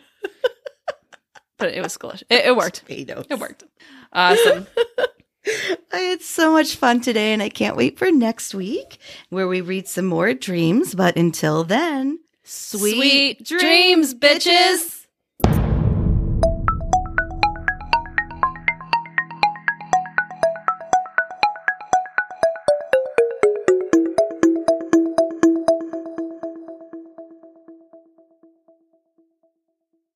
[1.56, 2.24] But it was delicious.
[2.28, 2.86] It, it worked.
[2.86, 3.26] Tomatoes.
[3.30, 3.64] It worked.
[4.12, 4.66] Awesome.
[5.92, 9.60] I had so much fun today, and I can't wait for next week where we
[9.60, 10.94] read some more dreams.
[10.94, 15.03] But until then, sweet, Sweet dreams, bitches.